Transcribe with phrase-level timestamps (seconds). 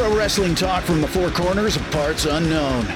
[0.00, 2.86] Pro wrestling talk from the four corners of parts unknown.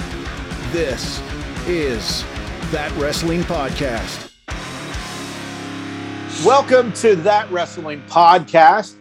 [0.73, 1.21] This
[1.67, 2.25] is
[2.71, 4.31] That Wrestling Podcast.
[6.47, 8.95] Welcome to That Wrestling Podcast.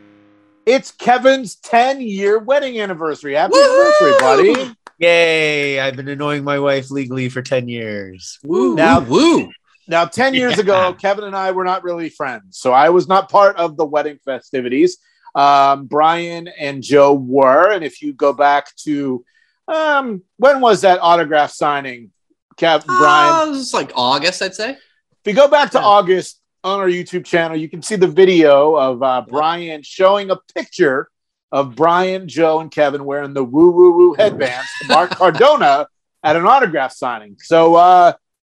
[0.66, 3.36] It's Kevin's 10 year wedding anniversary.
[3.36, 4.76] Happy anniversary, buddy.
[5.00, 5.80] Yay!
[5.80, 8.38] I've been annoying my wife legally for 10 years.
[8.44, 9.52] Woo, Now- woo, woo.
[9.88, 10.64] Now, 10 years Yeah.
[10.64, 12.58] ago, Kevin and I were not really friends.
[12.58, 14.98] So I was not part of the wedding festivities.
[15.36, 17.72] Um, Brian and Joe were.
[17.72, 19.24] And if you go back to
[19.68, 22.12] um, when was that autograph signing,
[22.58, 23.34] Kev, Brian?
[23.34, 24.72] Uh, it was like August, I'd say.
[24.72, 24.78] If
[25.26, 25.86] you go back to Yeah.
[25.86, 30.38] August on our YouTube channel, you can see the video of uh, Brian showing a
[30.54, 31.10] picture
[31.52, 35.88] of Brian, Joe, and Kevin wearing the woo woo woo headbands to Mark Cardona
[36.24, 37.38] at an autograph signing.
[37.40, 38.14] So, uh,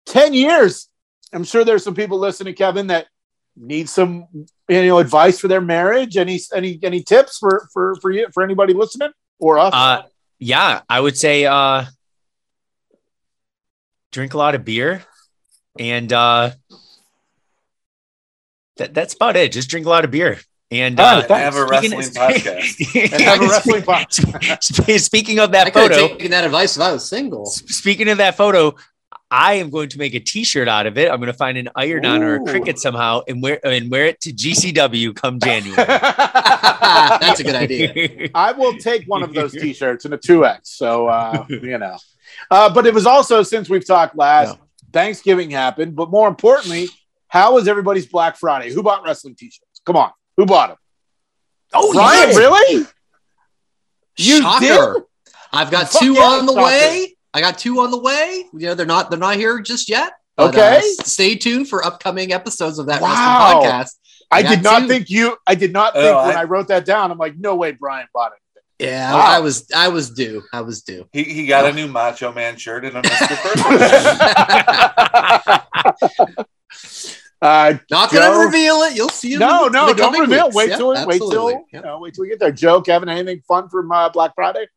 [0.08, 0.90] 10 years.
[1.34, 3.08] I'm sure there's some people listening, Kevin, that
[3.56, 4.28] need some
[4.70, 6.18] you know advice for their marriage.
[6.18, 9.74] Any any any tips for for for you for anybody listening or us?
[9.74, 10.04] Uh,
[10.40, 11.86] yeah, I would say uh,
[14.12, 15.04] drink a lot of beer,
[15.80, 16.52] and uh,
[18.78, 19.52] that, that's about it.
[19.52, 20.40] Just drink a lot of beer.
[20.70, 23.12] And All uh, right, have a wrestling podcast.
[23.14, 25.00] And have a wrestling podcast.
[25.02, 27.46] Speaking of that could have photo, taken that advice if I was single.
[27.46, 28.76] speaking of that photo,
[29.30, 31.12] I am going to make a T-shirt out of it.
[31.12, 34.22] I'm going to find an iron-on or a Cricut somehow, and wear and wear it
[34.22, 35.76] to GCW come January.
[35.76, 38.30] That's a good idea.
[38.34, 40.60] I will take one of those t-shirts in a 2X.
[40.64, 41.98] So uh, you know.
[42.50, 44.58] Uh, but it was also since we've talked last,
[44.94, 46.88] Thanksgiving happened, but more importantly,
[47.28, 48.72] how was everybody's Black Friday?
[48.72, 49.82] Who bought wrestling t-shirts?
[49.86, 50.12] Come on.
[50.38, 50.78] Who bought them?
[51.74, 52.38] Oh, Ryan, yeah.
[52.38, 52.88] really?
[54.18, 54.94] You Shocker.
[54.94, 55.04] did?
[55.52, 56.66] I've got Fuck two yeah, on the shocker.
[56.66, 57.17] way.
[57.34, 58.46] I got two on the way.
[58.54, 60.14] You know, they're not they're not here just yet.
[60.36, 60.78] but, Okay.
[60.78, 63.10] uh, stay tuned for upcoming episodes of that Wow.
[63.10, 63.92] wrestling podcast.
[64.32, 64.88] I I did not two.
[64.88, 67.12] think you I did not Oh, think when I- I wrote that down.
[67.12, 68.40] I'm like, no way Brian bought it.
[68.86, 69.20] Yeah, Wow.
[69.22, 70.44] I was I was due.
[70.54, 71.08] I was due.
[71.12, 73.38] He, he got a new Macho Man shirt and a Mr.
[77.40, 78.96] Uh, Not gonna reveal it.
[78.96, 79.40] You'll see it.
[79.40, 80.46] no, in the- no, the don't reveal.
[80.46, 80.56] weeks.
[80.56, 81.56] Wait Yeah, till wait till absolutely.
[81.72, 82.52] you know, wait till we get there.
[82.52, 84.68] Joe, Kevin, anything fun from uh, Black Friday?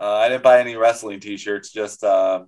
[0.00, 2.44] Uh, I didn't buy any wrestling T-shirts, just uh,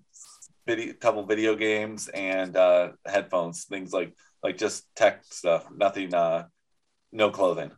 [0.66, 5.66] video, couple video games and uh, headphones, things like like just tech stuff.
[5.74, 6.46] Nothing, uh,
[7.12, 7.70] no clothing.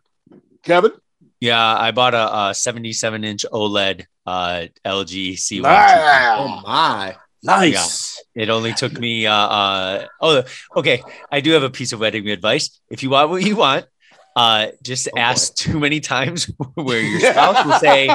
[0.62, 0.92] Kevin?
[1.40, 5.64] Yeah, I bought a, a 77 inch OLED uh, LG C1.
[5.64, 7.16] Oh my.
[7.42, 8.22] Nice.
[8.36, 9.26] It only took me.
[9.26, 10.44] Uh, uh, oh,
[10.76, 11.02] okay.
[11.30, 12.80] I do have a piece of wedding advice.
[12.88, 13.86] If you want what you want,
[14.36, 15.20] uh, just Oh, boy.
[15.20, 16.44] ask too many times
[16.74, 18.08] where your spouse will say,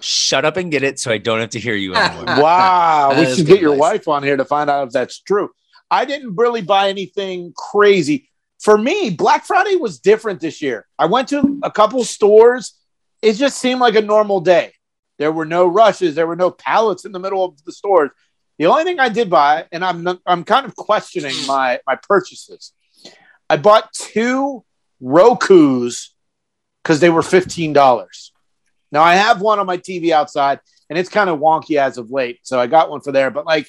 [0.00, 2.24] "Shut up and get it," so I don't have to hear you anymore.
[2.42, 3.92] Wow, we should get your advice.
[3.92, 5.50] wife on here to find out if that's true.
[5.90, 8.28] I didn't really buy anything crazy.
[8.60, 10.86] For me, Black Friday was different this year.
[10.98, 12.74] I went to a couple stores.
[13.22, 14.72] It just seemed like a normal day.
[15.18, 16.14] There were no rushes.
[16.14, 18.10] There were no pallets in the middle of the stores.
[18.58, 21.96] The only thing I did buy, and I'm not, I'm kind of questioning my my
[21.96, 22.72] purchases.
[23.50, 24.64] I bought two
[25.00, 26.14] Roku's
[26.82, 28.32] because they were fifteen dollars.
[28.94, 32.12] Now I have one on my TV outside, and it's kind of wonky as of
[32.12, 32.38] late.
[32.44, 33.68] So I got one for there, but like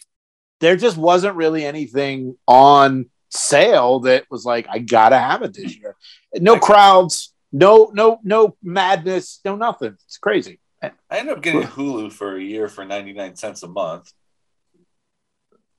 [0.62, 5.76] there just wasn't really anything on sale that was like I gotta have it this
[5.76, 5.96] year.
[6.36, 9.98] No crowds, no no no madness, no nothing.
[10.06, 10.60] It's crazy.
[10.84, 14.12] I ended up getting Hulu for a year for 99 cents a month.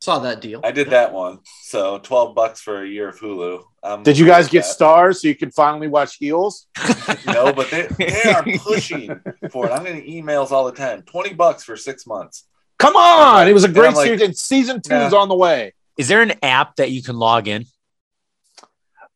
[0.06, 0.60] Saw that deal.
[0.62, 1.40] I did that one.
[1.62, 3.60] So 12 bucks for a year of Hulu.
[3.82, 4.70] I'm Did you guys get that.
[4.70, 6.68] stars so you can finally watch Heels?
[7.26, 9.72] No, but they, they are pushing for it.
[9.72, 11.02] I'm getting emails all the time.
[11.02, 12.46] 20 bucks for six months.
[12.78, 15.34] Come on, it was a great I'm like, series, and season two is on the
[15.34, 15.74] way.
[15.98, 17.64] Is there an app that you can log in?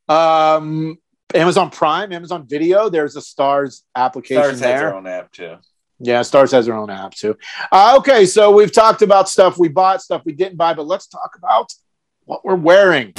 [0.09, 0.99] Um,
[1.33, 2.89] Amazon Prime, Amazon Video.
[2.89, 4.79] There's a Stars application Stars has there.
[4.81, 5.55] their own app too.
[6.03, 7.37] Yeah, Stars has their own app too.
[7.71, 11.07] Uh, okay, so we've talked about stuff we bought, stuff we didn't buy, but let's
[11.07, 11.71] talk about
[12.25, 13.13] what we're wearing.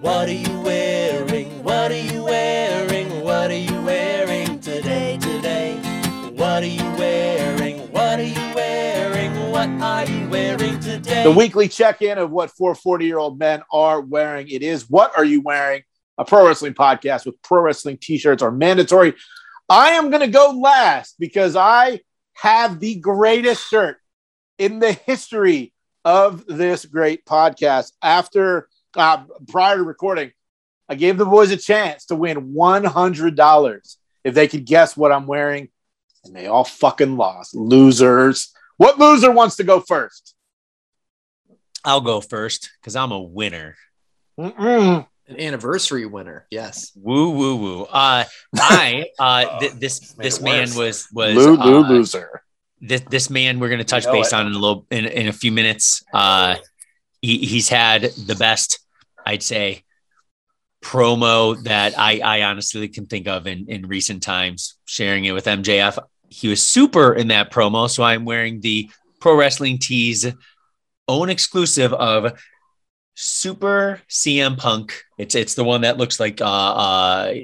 [0.00, 1.64] What are you wearing?
[1.64, 3.24] What are you wearing?
[3.24, 5.18] What are you wearing today?
[5.20, 5.76] Today?
[6.36, 7.80] What are you wearing?
[7.90, 9.50] What are you wearing?
[9.50, 11.24] What are you wearing today?
[11.24, 14.46] The weekly check-in of what four 40-year-old men are wearing.
[14.48, 15.82] It is what are you wearing?
[16.16, 19.14] A pro wrestling podcast with pro wrestling t-shirts are mandatory.
[19.68, 22.00] I am going to go last because I
[22.34, 23.98] have the greatest shirt
[24.58, 25.72] in the history
[26.04, 27.92] of this great podcast.
[28.02, 30.32] After uh, prior to recording,
[30.88, 35.26] I gave the boys a chance to win $100 if they could guess what I'm
[35.26, 35.68] wearing,
[36.24, 37.54] and they all fucking lost.
[37.54, 38.52] Losers.
[38.76, 40.34] What loser wants to go first?
[41.84, 43.76] I'll go first because I'm a winner.
[44.38, 45.06] Mm-mm.
[45.26, 46.46] An anniversary winner.
[46.50, 46.92] Yes.
[46.96, 47.82] Woo woo woo.
[47.84, 48.24] Uh,
[48.56, 50.76] I uh, th- this Just this man worse.
[50.76, 52.42] was was Lou, Lou, uh, loser.
[52.80, 54.34] this this man we're going to touch know base it.
[54.34, 56.04] on in a little in, in a few minutes.
[56.12, 56.56] Uh,
[57.22, 58.80] he, he's had the best,
[59.24, 59.82] I'd say,
[60.82, 64.76] promo that I I honestly can think of in in recent times.
[64.84, 65.98] Sharing it with MJF,
[66.28, 67.88] he was super in that promo.
[67.88, 70.26] So I'm wearing the Pro Wrestling Tees
[71.08, 72.38] own exclusive of
[73.14, 75.02] Super CM Punk.
[75.18, 77.34] It's it's the one that looks like uh, uh,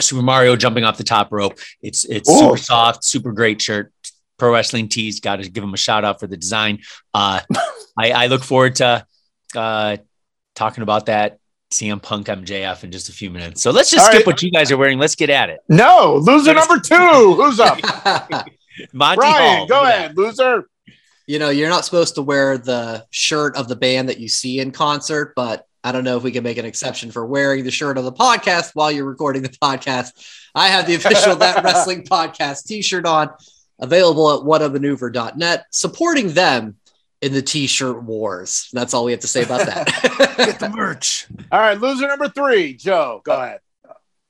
[0.00, 1.58] Super Mario jumping off the top rope.
[1.82, 2.40] It's it's Oh.
[2.40, 3.92] super soft, super great shirt.
[4.38, 5.20] Pro Wrestling Tees.
[5.20, 6.78] Got to give him a shout out for the design.
[7.12, 7.40] Uh,
[7.98, 9.04] I, I look forward to
[9.54, 9.96] uh,
[10.54, 11.38] talking about that
[11.72, 13.60] CM Punk MJF in just a few minutes.
[13.62, 14.26] So let's just All skip right.
[14.26, 14.98] what you guys are wearing.
[14.98, 15.60] Let's get at it.
[15.68, 16.94] No, loser number two.
[17.34, 17.78] Who's up?
[18.94, 20.68] Monty Brian, Hall, go ahead, loser.
[21.30, 24.58] You know, you're not supposed to wear the shirt of the band that you see
[24.58, 27.70] in concert, but I don't know if we can make an exception for wearing the
[27.70, 30.10] shirt of the podcast while you're recording the podcast.
[30.56, 33.30] I have the official That Wrestling Podcast t-shirt on,
[33.78, 36.74] available at whatamaneuver.net, supporting them
[37.22, 38.68] in the t-shirt wars.
[38.72, 39.86] That's all we have to say about that.
[40.36, 41.28] Get the merch.
[41.52, 43.22] All right, loser number three, Joe.
[43.22, 43.60] Go ahead.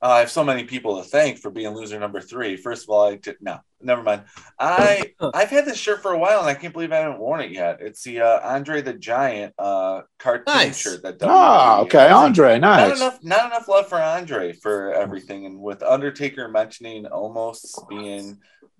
[0.02, 2.56] Uh, I have so many people to thank for being loser number three.
[2.56, 4.22] First of all, I did no, never mind.
[4.58, 7.40] I I've had this shirt for a while and I can't believe I haven't worn
[7.42, 7.78] it yet.
[7.80, 10.80] It's the uh, Andre the Giant uh, cartoon Nice.
[10.80, 11.18] shirt that.
[11.22, 12.12] Ah, WWE okay, has.
[12.12, 17.78] Andre, Not enough, not enough love for Andre for everything, and with Undertaker mentioning almost
[17.90, 18.38] being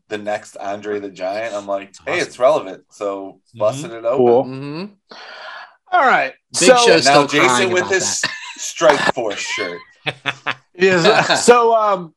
[0.09, 2.85] the next Andre the Giant, I'm like, hey, it's relevant.
[2.91, 4.27] So busted it open.
[4.27, 4.45] Cool.
[4.45, 4.85] hmm
[5.93, 8.23] All right, Big so show now Jason with his
[8.57, 9.81] Strike Force shirt.
[10.81, 11.45] Yes.
[11.47, 12.15] so um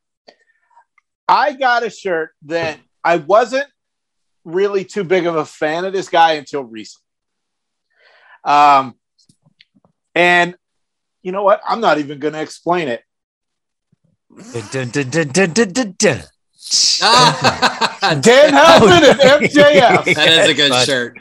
[1.27, 3.67] I got a shirt that I wasn't
[4.43, 7.03] really too big of a fan of this guy until recently.
[8.43, 8.95] Um
[10.15, 10.55] and
[11.23, 11.61] you know what?
[11.67, 13.01] I'm not even going to explain it.
[14.71, 16.23] Dun, dun, dun, dun, dun, dun, dun.
[18.21, 20.15] Danhausen and MJF.
[20.15, 21.17] that is a good shirt.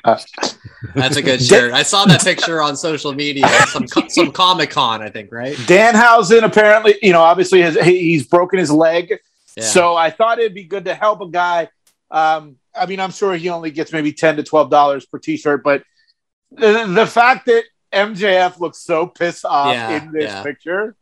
[0.94, 1.73] That's a good shirt.
[1.73, 3.49] I saw that picture on social media.
[3.69, 5.55] Some some Comic Con, I think, right?
[5.56, 9.14] Danhausen apparently, you know, obviously has he- he's broken his leg.
[9.56, 9.64] Yeah.
[9.64, 11.69] So I thought it'd be good to help a guy.
[12.11, 15.62] Um, I mean, I'm sure he only gets maybe ten to twelve dollars per T-shirt,
[15.62, 15.82] but
[16.50, 20.43] the, the fact that MJF looks so pissed off Yeah, in this yeah.
[20.43, 20.96] picture,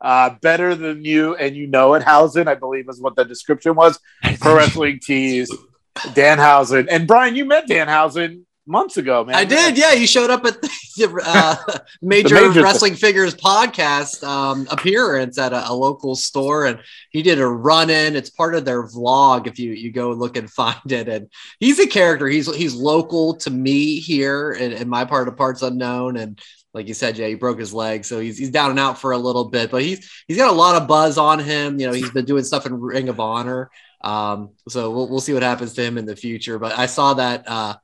[0.00, 3.74] uh, better than you, and you know it, Hausen, I believe is what the description
[3.76, 3.98] was.
[4.40, 5.50] Pro Wrestling Tees,
[5.96, 9.34] Danhausen, and Brian, you met Danhausen months ago, man.
[9.36, 9.76] I did.
[9.76, 11.56] Yeah, he showed up at the uh,
[12.02, 16.78] major, major wrestling figures podcast um, appearance at a, a local store, and
[17.10, 18.16] he did a run in.
[18.16, 19.46] It's part of their vlog.
[19.46, 21.30] If you you go look and find it, and
[21.60, 22.26] he's a character.
[22.26, 26.40] He's he's local to me here in, in my part of parts unknown, and
[26.72, 29.12] like you said, Jay, he broke his leg, so he's he's down and out for
[29.12, 31.78] a little bit, but he's he's got a lot of buzz on him.
[31.78, 33.70] You know, he's been doing stuff in Ring of Honor.
[34.00, 36.58] Um, so we'll, we'll see what happens to him in the future.
[36.58, 37.76] But I saw that uh,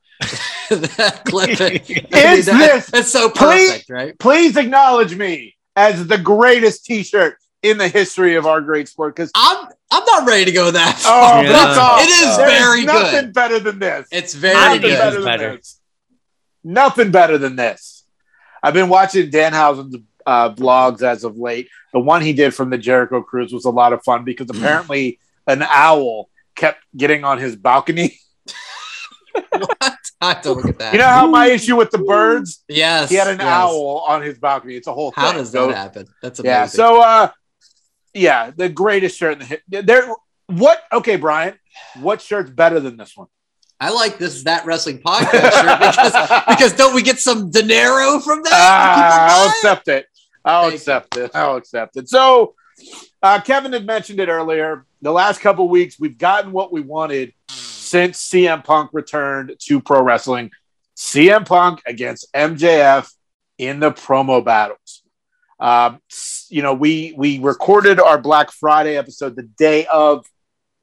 [0.69, 1.49] that clip.
[1.61, 1.61] and-
[2.13, 4.19] I Is that- this- that's so please- perfect, right?
[4.19, 9.31] Please acknowledge me as the greatest T-shirt in the history of our great sport because
[9.35, 10.95] I'm I'm not ready to go that.
[10.99, 11.43] Oh, far.
[11.43, 11.51] Yeah.
[11.51, 11.99] that's all.
[11.99, 13.33] It is There very nothing good.
[13.33, 14.07] better than this.
[14.11, 14.97] It's very nothing good.
[14.97, 15.55] better than better.
[15.57, 15.79] this.
[16.63, 18.03] Nothing better than this.
[18.63, 21.67] I've been watching Danhausen's uh, vlogs as of late.
[21.93, 25.19] The one he did from the Jericho Cruise was a lot of fun because apparently
[25.47, 28.17] an owl kept getting on his balcony.
[29.51, 29.97] what?
[30.21, 30.93] I have to look at that.
[30.93, 32.63] You know how my issue with the birds?
[32.67, 33.47] yes, He had an yes.
[33.47, 34.75] owl on his balcony.
[34.75, 35.37] It's a whole How thing.
[35.39, 36.07] does So- that happen?
[36.21, 36.51] That's amazing.
[36.51, 36.65] Yeah.
[36.67, 37.29] So, uh,
[38.13, 39.61] yeah, the greatest shirt in the hit.
[39.87, 40.09] There.
[40.47, 40.81] What?
[40.91, 41.57] Okay, Brian.
[42.01, 43.27] What shirt's better than this one?
[43.79, 48.43] I like this that wrestling podcast shirt because because don't we get some dinero from
[48.43, 48.95] that?
[48.95, 50.05] People I'll accept it.
[50.43, 51.31] I'll Thank accept it.
[51.33, 52.09] I'll accept it.
[52.09, 52.53] So,
[53.23, 54.85] uh, Kevin had mentioned it earlier.
[55.01, 57.33] The last couple weeks, we've gotten what we wanted
[57.91, 60.49] since CM Punk returned to pro wrestling.
[60.95, 63.11] CM Punk against MJF
[63.57, 65.03] in the promo battles.
[65.61, 70.25] S- you know, we we recorded our Black Friday episode the day of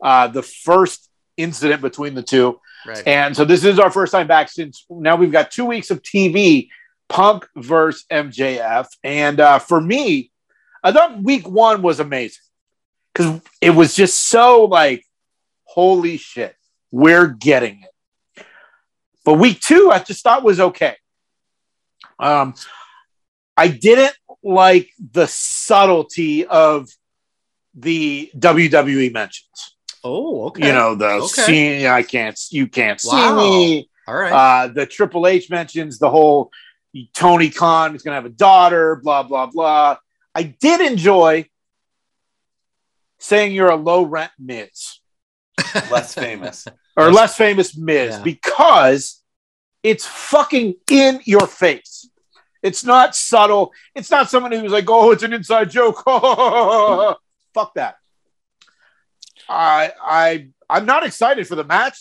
[0.02, 2.60] uh, the first incident between the two.
[2.86, 3.06] Right.
[3.06, 6.02] And so this is our first time back since now we've got two weeks of
[6.02, 6.68] TV,
[7.08, 8.86] Punk versus MJF.
[9.02, 10.30] And uh, for me,
[10.84, 12.42] I thought week one was amazing
[13.12, 15.04] because it was just so like,
[15.64, 16.54] holy shit,
[16.90, 18.44] we're getting it.
[19.24, 20.96] But week two, I just thought was okay.
[22.18, 22.54] Um,
[23.56, 26.88] I didn't like the subtlety of
[27.74, 30.66] the WWE mentions Oh, okay.
[30.68, 31.26] you know the Okay.
[31.42, 34.32] scene i can't you can't see me all right.
[34.32, 36.50] uh the triple h mentions the whole
[37.14, 39.96] tony khan is gonna have a daughter blah blah blah
[40.34, 41.46] I did enjoy
[43.18, 44.97] saying you're a low rent Miz
[45.90, 46.66] Less famous.
[46.96, 48.22] or less famous Miz Yeah.
[48.22, 49.22] because
[49.82, 52.08] it's fucking in your face.
[52.62, 53.72] It's not subtle.
[53.94, 56.02] It's not someone who's like, oh, it's an inside joke.
[57.54, 57.96] Fuck that.
[59.48, 61.98] I I I'm not excited for the match,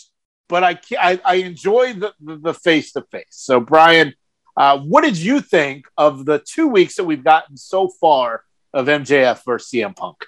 [0.48, 3.26] but I ca- I, I enjoy the the face to face.
[3.30, 4.14] So Brian,
[4.56, 8.86] uh, what did you think of the two weeks that we've gotten so far of
[8.86, 10.26] MJF versus CM Punk?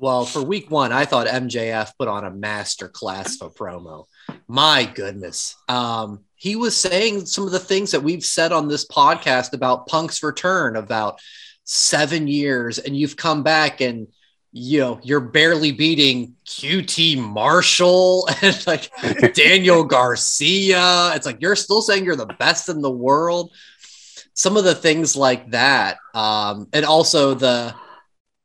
[0.00, 4.06] Well, for week one, I thought MJF put on a master class of a promo.
[4.48, 5.56] My goodness.
[5.68, 9.88] Um, he was saying some of the things that we've said on this podcast about
[9.88, 11.20] Punk's return about
[11.64, 14.08] seven years, and you've come back and
[14.52, 18.90] you know you're barely beating QT Marshall and like
[19.34, 21.12] Daniel Garcia.
[21.14, 23.52] It's like you're still saying you're the best in the world.
[24.32, 27.74] Some of the things like that, um, and also the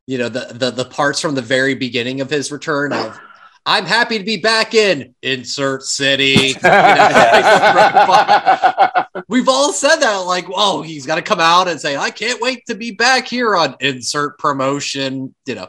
[0.08, 3.20] you know the the the parts from the very beginning of his return of
[3.68, 6.50] I'm happy to be back in insert city.
[6.50, 7.06] You know,
[9.28, 12.40] We've all said that, like, oh, he's got to come out and say, I can't
[12.40, 15.34] wait to be back here on insert promotion.
[15.48, 15.68] You know,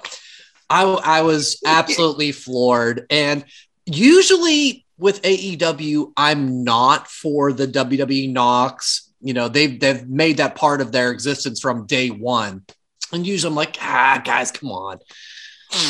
[0.68, 3.06] I I was absolutely floored.
[3.08, 3.46] And
[3.86, 9.10] usually with AEW, I'm not for the WWE knocks.
[9.22, 12.66] You know, they've they've made that part of their existence from day one.
[13.12, 14.98] And usually I'm like, ah, guys, come on.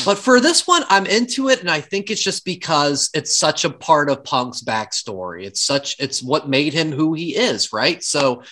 [0.05, 3.65] But for this one, I'm into it, and I think it's just because it's such
[3.65, 5.45] a part of Punk's backstory.
[5.45, 8.03] It's such it's what made him who he is, right?
[8.03, 8.43] So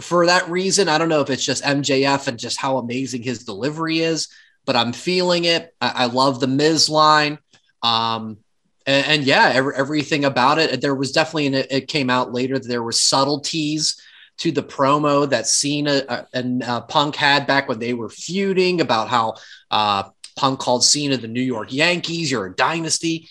[0.00, 3.44] for that reason, I don't know if it's just MJF and just how amazing his
[3.44, 4.28] delivery is,
[4.64, 5.74] but I'm feeling it.
[5.80, 7.38] I, I love the Miz line.
[7.82, 8.38] Um,
[8.86, 10.80] and, and yeah, every, everything about it.
[10.80, 14.00] There was definitely, and it, it came out later, there were subtleties
[14.38, 18.80] to the promo that Cena uh, and uh, Punk had back when they were feuding
[18.80, 19.34] about how
[19.70, 20.04] uh,
[20.36, 22.30] Punk called Cena the New York Yankees.
[22.30, 23.28] You're a dynasty.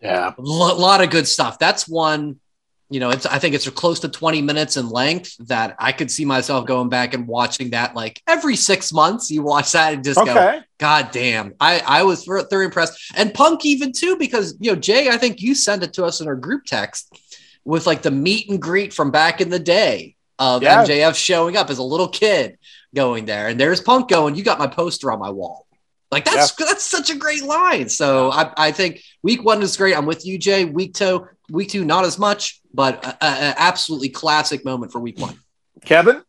[0.00, 0.32] yeah.
[0.36, 1.58] A lot of good stuff.
[1.58, 2.40] That's one,
[2.88, 6.10] you know, it's I think it's close to 20 minutes in length that I could
[6.10, 9.30] see myself going back and watching that like every six months.
[9.30, 11.54] You watch that and just go, God damn.
[11.60, 13.12] I, I was very impressed.
[13.16, 16.20] And Punk even too, because you know, Jay, I think you sent it to us
[16.20, 17.16] in our group text
[17.64, 20.82] with like the meet and greet from back in the day of Yeah.
[20.84, 22.58] MJF showing up as a little kid
[22.94, 23.46] going there.
[23.46, 25.66] And there's Punk going, You got my poster on my wall.
[26.10, 27.88] Like that's that's such a great line.
[27.88, 29.96] So I, I think week one is great.
[29.96, 30.64] I'm with you, Jay.
[30.64, 34.98] Week two, week two, not as much, but a, a- a absolutely classic moment for
[34.98, 35.38] week one.
[35.84, 36.22] Kevin?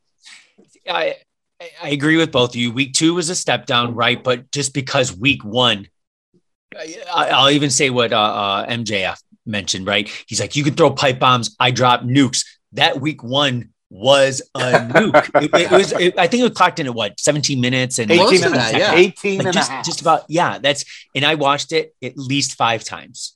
[0.87, 1.15] I
[1.81, 2.71] I agree with both of you.
[2.71, 4.23] Week two was a step down, right?
[4.23, 5.87] But just because week one,
[6.77, 10.07] I, I'll even say what uh, uh, MJF mentioned, right?
[10.27, 11.55] He's like, you can throw pipe bombs.
[11.59, 12.45] I drop nukes.
[12.73, 15.43] That week one was a nuke.
[15.43, 15.91] it, it was.
[15.99, 18.45] It, I think it was clocked in at what 17 minutes and 18 Close to
[18.47, 18.95] and that, yeah.
[18.95, 19.85] 18 like and a just, half.
[19.85, 20.57] just about yeah.
[20.57, 23.35] That's and I watched it at least five times,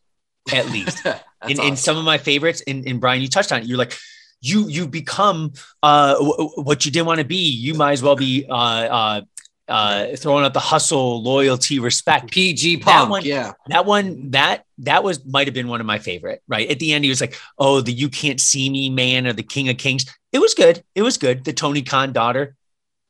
[0.53, 1.03] at least.
[1.45, 1.67] That's and, awesome.
[1.67, 3.95] and some of my favorites and, and brian you touched on it you're like
[4.41, 8.01] you you become uh w- w- what you didn't want to be you might as
[8.01, 9.21] well be uh uh
[9.67, 12.31] uh throwing out the hustle loyalty respect.
[12.31, 13.53] PG That Punk, one- yeah.
[13.67, 16.69] that one that that was might have been one of my favorite right?
[16.69, 19.43] At the end he was like oh the you can't see me man or the
[19.43, 20.05] king of kings.
[20.31, 20.83] It was good.
[20.93, 21.43] It was good.
[21.45, 22.55] The tony khan daughter.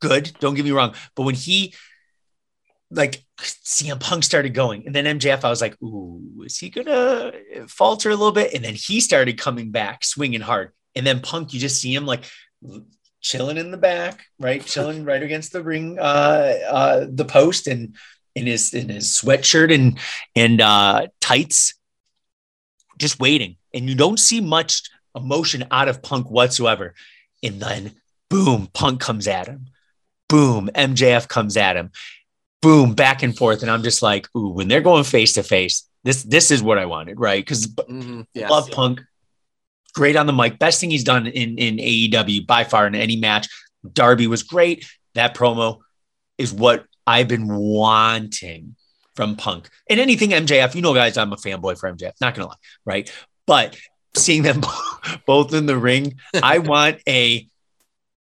[0.01, 0.31] Good.
[0.39, 0.93] Don't get me wrong.
[1.15, 1.73] But when he
[2.91, 7.31] like CM Punk started going, and then MJF, I was like, "Ooh, is he gonna
[7.67, 11.53] falter a little bit?" And then he started coming back, swinging hard, and then Punk,
[11.53, 12.23] you just see him like
[13.25, 17.95] chilling in the back, right, chilling right against the ring, uh, uh, the post, and
[18.35, 19.97] in his in his sweatshirt and
[20.35, 21.73] and uh, tights,
[22.99, 24.83] just waiting, and you don't see much
[25.15, 26.93] emotion out of Punk whatsoever,
[27.41, 27.95] and then
[28.29, 29.65] boom, Punk comes at him,
[30.29, 31.91] boom, MJF comes at him.
[32.61, 33.61] Boom, back and forth.
[33.61, 36.79] And I'm just like, ooh, when they're going face to face, this this is what
[36.79, 37.43] I wanted, right?
[37.43, 38.49] Because Mhm, yes.
[38.49, 39.01] love Punk,
[39.95, 43.15] great on the mic, best thing he's done in in AEW by far in any
[43.15, 43.47] match.
[43.93, 44.85] Darby was great.
[45.15, 45.79] That promo
[46.37, 48.75] is what I've been wanting
[49.15, 50.75] from Punk and anything MJF.
[50.75, 52.13] You know, guys, I'm a fanboy for MJF.
[52.21, 53.11] Not gonna lie, right?
[53.47, 53.77] But
[54.15, 54.61] seeing them
[55.25, 57.47] both in the ring, I want a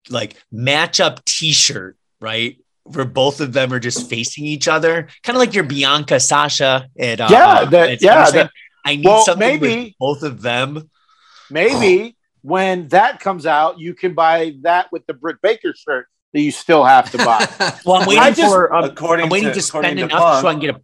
[0.09, 2.57] like matchup T-shirt, right?
[2.83, 6.89] Where both of them are just facing each other, kind of like your Bianca Sasha
[6.99, 8.51] at uh, Yeah, that- at yeah, that-
[8.85, 10.89] I need Well, something maybe- with both of them.
[11.53, 16.41] Maybe when that comes out, you can buy that with the Britt Baker shirt that
[16.41, 17.47] you still have to buy.
[17.85, 18.73] Well, I'm waiting I just- for.
[18.73, 20.81] Um, according I'm waiting to, to spend according to enough so I can get a.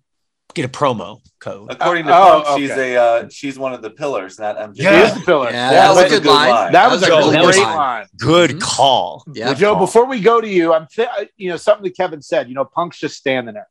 [0.53, 1.71] get a promo code.
[1.71, 2.95] According to Oh, Punk, she's okay.
[2.95, 4.75] a uh, she's one of the pillars, not MJF.
[4.77, 5.49] She is the pillar.
[5.49, 6.71] Yeah, Yeah, that was but a good line.
[6.73, 8.05] that was a Joe, great that was- line.
[8.17, 8.61] Good Mhm.
[8.61, 9.23] call.
[9.33, 9.85] Yeah, Well, Joe, call.
[9.85, 12.47] before we go to you, I'm th- you know something that Kevin said.
[12.49, 13.67] You know, Punk's just standing there.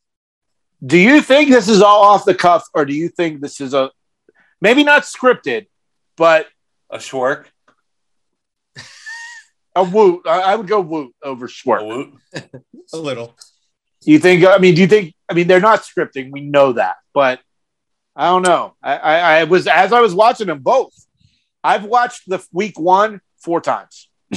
[0.84, 3.72] Do you think this is all off the cuff, or do you think this is
[3.74, 3.90] a
[4.60, 5.66] maybe not scripted,
[6.16, 6.46] but
[6.90, 7.50] A Schwark,
[9.74, 10.22] a woot?
[10.26, 12.14] I, I would go woot over a Woot.
[12.92, 13.36] a little.
[14.02, 14.44] You think?
[14.44, 15.14] I mean, do you think?
[15.28, 16.30] I mean, they're not scripting.
[16.32, 17.40] We know that, but
[18.16, 18.74] I don't know.
[18.82, 20.94] I, I, I was as I was watching them both.
[21.62, 24.08] I've watched the week one four times,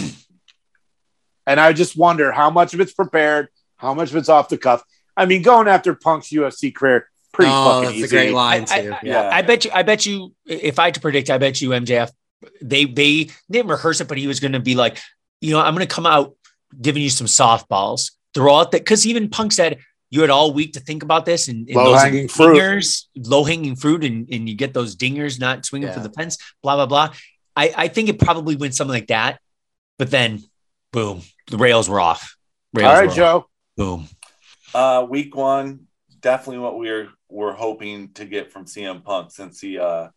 [1.47, 4.57] and I just wonder how much of it's prepared, how much of it's off the
[4.57, 4.83] cuff.
[5.15, 8.17] I mean, going after Punk's UFC career, pretty oh, fucking that's easy.
[8.17, 8.93] a great line I- too.
[8.93, 9.29] I- Yeah.
[9.31, 9.71] I bet you.
[9.73, 10.33] I bet you.
[10.45, 12.11] If I had to predict, I bet you MJF.
[12.61, 14.99] They they didn't rehearse it, but he was going to be like,
[15.41, 16.35] you know, I'm going to come out
[16.79, 18.11] giving you some softballs.
[18.33, 19.79] Throw out that because even Punk said
[20.09, 22.85] you had all week to think about this and, and Low-hanging fruit.
[23.15, 26.37] low hanging fruit, and, and you get those dingers not swinging for the fence.
[26.61, 27.13] Blah blah blah.
[27.55, 29.39] I I think it probably went something like that,
[29.97, 30.43] but then,
[30.91, 32.35] boom, the rails were off.
[32.73, 33.15] Rails All were right, off.
[33.15, 33.45] Joe.
[33.77, 34.07] Boom.
[34.73, 35.87] Uh, week one,
[36.21, 40.09] definitely what we're we're hoping to get from CM Punk since he uh,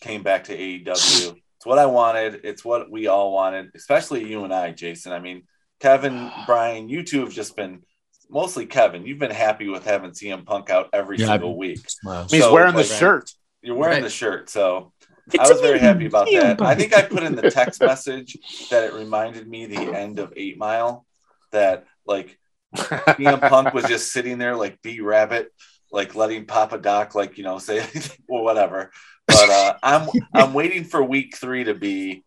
[0.00, 1.36] came back to AEW.
[1.60, 2.40] It's what I wanted.
[2.44, 5.12] It's what we all wanted, especially you and I, Jason.
[5.12, 5.42] I mean,
[5.78, 7.82] Kevin, Brian, you two have just been
[8.30, 9.04] mostly Kevin.
[9.04, 11.80] You've been happy with having CM Punk out every Yeah, single week.
[12.02, 12.26] Wow.
[12.30, 13.30] He's So, wearing the shirt.
[13.60, 14.04] You're wearing Right.
[14.04, 14.94] the shirt, so
[15.30, 16.62] It's I was very happy about CM that.
[16.62, 18.38] I think I put in the text message
[18.70, 21.04] that it reminded me the end of Eight Mile.
[21.52, 22.38] That like
[22.74, 25.52] CM Punk was just sitting there like B Rabbit,
[25.92, 27.86] like letting Papa Doc like you know say
[28.28, 28.92] well whatever.
[29.32, 32.24] But uh, I'm I'm waiting for week three to be.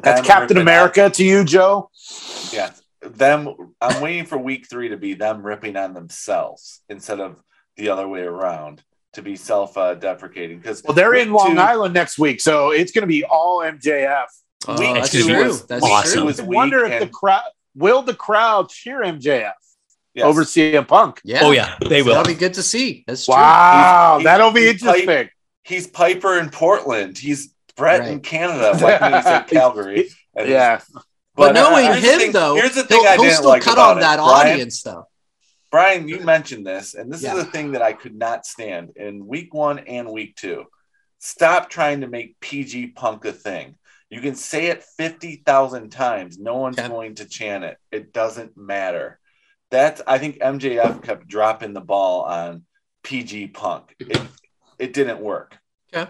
[0.00, 1.90] That's Captain ripping America to you, Joe.
[1.90, 2.70] on- yeah,
[3.02, 3.74] them.
[3.80, 7.36] I'm waiting for week three to be them ripping on themselves instead of
[7.76, 8.82] the other way around
[9.14, 12.40] to be self uh, deprecating because Well, they're in week Long two- Island next week,
[12.40, 14.24] so it's going to be all MJF.
[14.68, 15.44] Oh, Week that's two true.
[15.48, 16.18] was That's awesome.
[16.20, 16.24] true.
[16.26, 17.42] was I wonder weak if the crowd
[17.74, 19.52] will the crowd cheer MJF
[20.14, 20.24] Yes.
[20.24, 21.20] over CM Punk.
[21.24, 21.40] Yeah.
[21.42, 22.14] Oh yeah, they will.
[22.14, 23.02] That'll be good to see.
[23.06, 23.34] That's true.
[23.34, 25.30] Wow, He's- that'll be he's like- interesting.
[25.62, 27.18] He's Piper in Portland.
[27.18, 28.76] He's Brett in Canada.
[28.78, 30.08] Why couldn't he say Calgary?
[30.34, 30.80] And yeah,
[31.34, 33.74] But, uh, knowing the him thing- though, here's the thing I didn't still like cut
[33.74, 34.00] about on it.
[34.02, 35.06] that Brian, audience though.
[35.70, 37.34] Brian, you mentioned this, and this Yeah.
[37.36, 40.66] is the thing that I could not stand in week one and week two.
[41.18, 43.76] Stop trying to make PG Punk a thing.
[44.10, 46.38] You can say it 50,000 times.
[46.38, 46.88] No one's Okay.
[46.88, 47.78] going to chant it.
[47.90, 49.18] It doesn't matter.
[49.70, 52.64] That's, I think MJF kept dropping the ball on
[53.04, 53.94] PG Punk.
[53.98, 54.20] It,
[54.82, 55.56] it didn't work.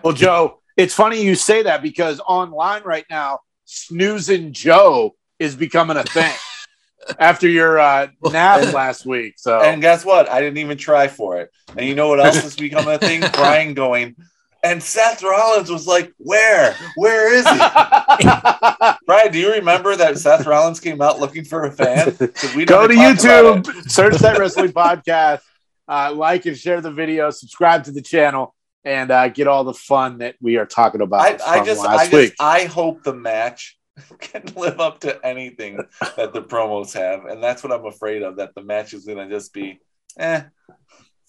[0.03, 5.99] Well, Joe, it's funny you say that because online right now, snoozing Joe is becoming
[5.99, 6.33] a thing
[7.19, 9.35] after your uh, nap last week.
[9.37, 10.29] So And guess what?
[10.31, 11.51] I didn't even try for it.
[11.77, 13.23] And you know what else is becoming a thing?
[13.35, 14.17] Brian going,
[14.65, 16.75] and Seth Rollins was like, Where?
[16.97, 17.59] Where is he?
[19.07, 22.17] Brian, do you remember that Seth Rollins came out looking for a fan?
[22.57, 25.41] we go to YouTube, search that wrestling podcast,
[25.89, 29.75] uh, like and share the video, subscribe to the channel, and uh, get all the
[29.75, 32.35] fun that we are talking about I, I just, last I just, week.
[32.41, 33.79] I hope the match
[34.21, 35.79] can live up to anything
[36.17, 38.37] that the promos have, and that's what I'm afraid of.
[38.37, 39.79] That the match is going to just be,
[40.19, 40.43] eh,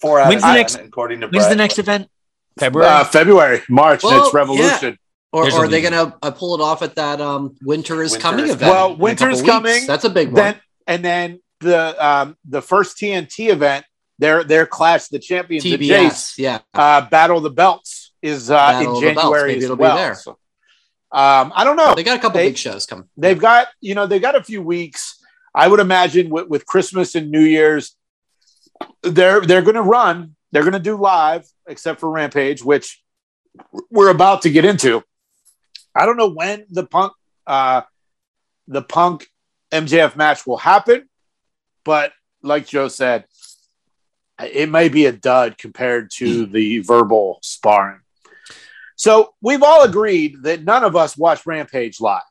[0.00, 1.58] four out When's of the ten, next- according to When's the Brett.
[1.58, 2.08] next event?
[2.58, 2.88] February.
[2.88, 4.98] Uh, February, March, Well, it's Revolution.
[5.32, 8.12] Or, or are they going to uh, pull it off at that um, Winter is
[8.12, 8.70] Winter Coming is event?
[8.70, 9.74] Well, in Winter is couple weeks?
[9.78, 9.86] coming.
[9.88, 10.34] That's a big one.
[10.36, 13.84] Then and then the um, the first TNT event,
[14.18, 16.60] their their Clash the Champions, the Jace, yeah.
[16.72, 19.20] uh, Battle of the Belts is uh, in of the Belts.
[19.20, 19.96] January as it'll be well.
[19.96, 20.14] there.
[20.14, 20.30] So,
[21.12, 21.94] um, I don't know.
[21.94, 23.08] They got a couple They- big shows coming.
[23.16, 25.20] They've got you know they've got a few weeks.
[25.54, 27.96] I would imagine with, with Christmas and New Year's,
[29.02, 30.34] they're they're going to run.
[30.52, 33.02] They're going to do live, except for Rampage, which
[33.90, 35.02] we're about to get into.
[35.94, 37.12] I don't know when the Punk
[37.46, 37.82] uh,
[38.66, 39.26] the Punk
[39.72, 41.08] MJF match will happen,
[41.84, 43.24] but like Joe said,
[44.40, 46.52] it may be a dud compared to hmm.
[46.52, 48.00] the verbal sparring.
[48.96, 52.22] So we've all agreed that none of us watch Rampage live.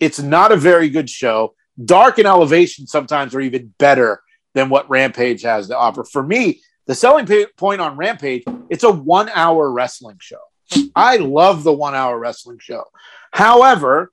[0.00, 1.54] It's not a very good show.
[1.82, 4.22] Dark and Elevation sometimes are even better
[4.54, 6.04] than what Rampage has to offer.
[6.04, 10.40] For me, the selling point on Rampage, it's a one hour wrestling show.
[10.94, 12.84] I love the one hour wrestling show.
[13.32, 14.12] However,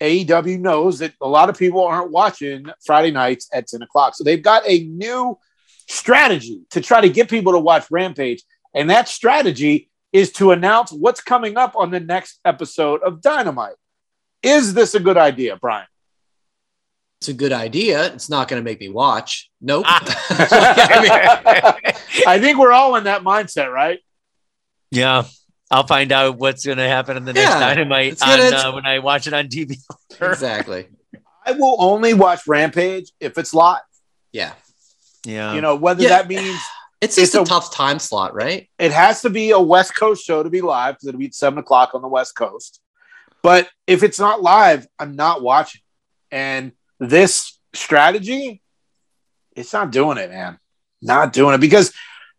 [0.00, 4.14] AEW knows that a lot of people aren't watching Friday nights at 10 o'clock.
[4.14, 5.38] So they've got a new
[5.92, 8.42] strategy to try to get people to watch Rampage.
[8.74, 13.74] And that strategy is to announce what's coming up on the next episode of Dynamite.
[14.42, 15.86] Is this a good idea, Brian?
[17.20, 18.06] it's a good idea.
[18.06, 19.48] It's not going to make me watch.
[19.60, 19.84] Nope.
[19.86, 20.02] Ah.
[22.26, 24.00] I think we're all in that mindset, right?
[24.90, 25.22] Yeah.
[25.70, 28.64] I'll find out what's going to happen in the next Yeah, dynamite on, gonna- it's-
[28.64, 29.76] uh, when I watch it on TV.
[30.20, 30.88] exactly.
[31.46, 33.82] I will only watch Rampage if it's live.
[34.32, 34.52] Yeah.
[35.24, 35.54] Yeah.
[35.54, 36.08] You know, whether Yeah.
[36.10, 36.60] that means
[37.00, 38.68] It's just It's a, a- tough time slot, right?
[38.78, 41.34] it has to be a West Coast show to be live because it'll be at
[41.34, 42.80] seven o'clock on the West Coast.
[43.42, 45.80] But if it's not live, I'm not watching.
[46.30, 48.62] And this strategy,
[49.56, 50.58] it's not doing it, man.
[51.00, 51.92] Not doing it because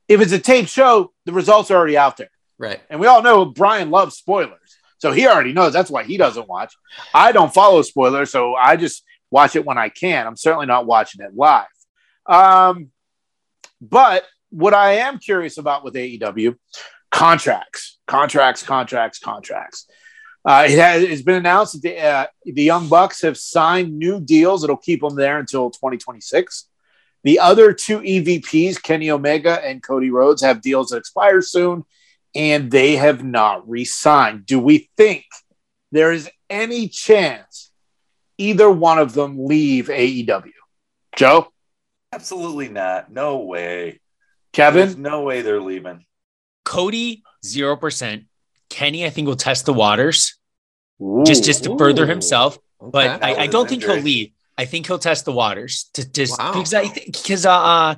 [0.07, 2.29] if it's a taped show, the results are already out there.
[2.57, 2.79] Right.
[2.89, 4.77] And we all know Brian loves spoilers.
[4.99, 6.73] So he already knows that's why he doesn't watch.
[7.13, 10.25] I don't follow spoilers, so I just watch it when I can.
[10.25, 11.65] I'm certainly not watching it live.
[12.25, 12.89] Um,
[13.81, 16.55] but what I am curious about with AEW
[17.12, 19.88] contracts, contracts, contracts, contracts.
[20.45, 24.19] Uh, it has it's been announced that the, uh, the Young Bucks have signed new
[24.19, 26.67] deals that'll keep them there until 2026.
[27.23, 31.83] The other two EVPs, Kenny Omega and Cody Rhodes, have deals that expire soon,
[32.36, 34.45] and they have not re-signed.
[34.45, 35.23] Do we think
[35.93, 37.71] there is any chance
[38.38, 40.51] either one of them leave AEW?
[41.15, 41.52] Joe,
[42.13, 43.12] Absolutely not.
[43.12, 43.99] No way.
[44.52, 46.06] Kevin, There's no way they're leaving.
[46.63, 48.26] Cody, 0%.
[48.69, 50.38] Kenny, I think, will test the waters
[51.26, 52.08] just, just to further Ooh.
[52.08, 52.58] himself.
[52.80, 54.32] But I, I don't his think he'll leave.
[54.58, 56.54] I think he'll test the waters to just Wow.
[56.54, 57.95] because I think because uh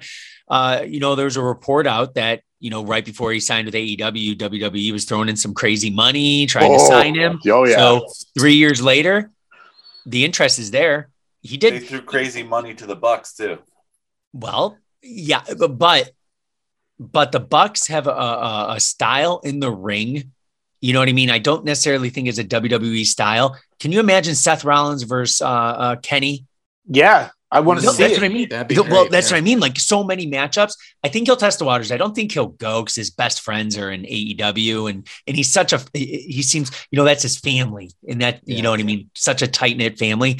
[0.47, 3.75] uh you know there's a report out that you know right before he signed with
[3.75, 7.39] AEW, WWE was throwing in some crazy money trying to sign him.
[7.47, 7.75] Oh yeah.
[7.75, 8.07] So
[8.39, 9.31] three years later,
[10.05, 11.09] the interest is there.
[11.41, 13.57] He They did threw crazy money to the Bucks too.
[14.35, 16.11] Well, yeah, but but,
[16.99, 20.31] but the Bucks have a, a, a style in the ring.
[20.81, 21.29] You know what I mean?
[21.31, 23.57] I don't necessarily think it's a WWE style.
[23.79, 26.45] Can you imagine Seth Rollins versus uh, uh, Kenny?
[26.87, 28.21] yeah, I want to No, see that's it.
[28.21, 28.49] what I mean.
[28.49, 29.37] That'd be well, great, that's yeah.
[29.37, 29.59] what I mean.
[29.59, 30.75] Like so many matchups.
[31.03, 31.91] I think he'll test the waters.
[31.91, 35.51] I don't think he'll go because his best friends are in AEW, and and he's
[35.51, 38.79] such a he he seems you know that's his family, and that you know what
[38.79, 39.09] I mean.
[39.15, 40.39] Such a tight knit family.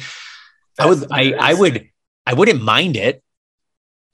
[0.78, 1.88] I would I I would
[2.26, 3.22] I wouldn't mind it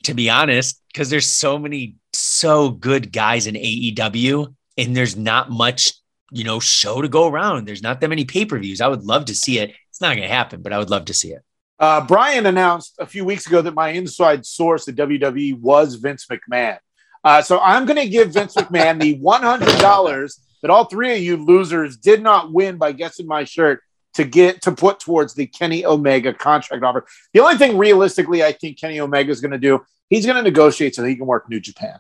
[0.05, 5.51] to be honest because there's so many so good guys in AEW, and there's not
[5.51, 5.93] much
[6.31, 7.67] you know show to go around.
[7.67, 8.81] There's not that many pay per views.
[8.81, 9.75] I would love to see it.
[9.91, 11.43] It's not going to happen, but I would love to see it.
[11.79, 16.27] Uh, Brian announced a few weeks ago that my inside source at WWE was Vince
[16.31, 16.79] McMahon.
[17.25, 21.37] Uh, so I'm going to give Vince McMahon the $100 that all three of you
[21.37, 23.83] losers did not win by guessing my shirt
[24.15, 27.07] to get to put towards the Kenny Omega contract offer.
[27.33, 30.43] The only thing realistically I think Kenny Omega is going to do, he's going to
[30.43, 31.99] negotiate so he can work New Japan.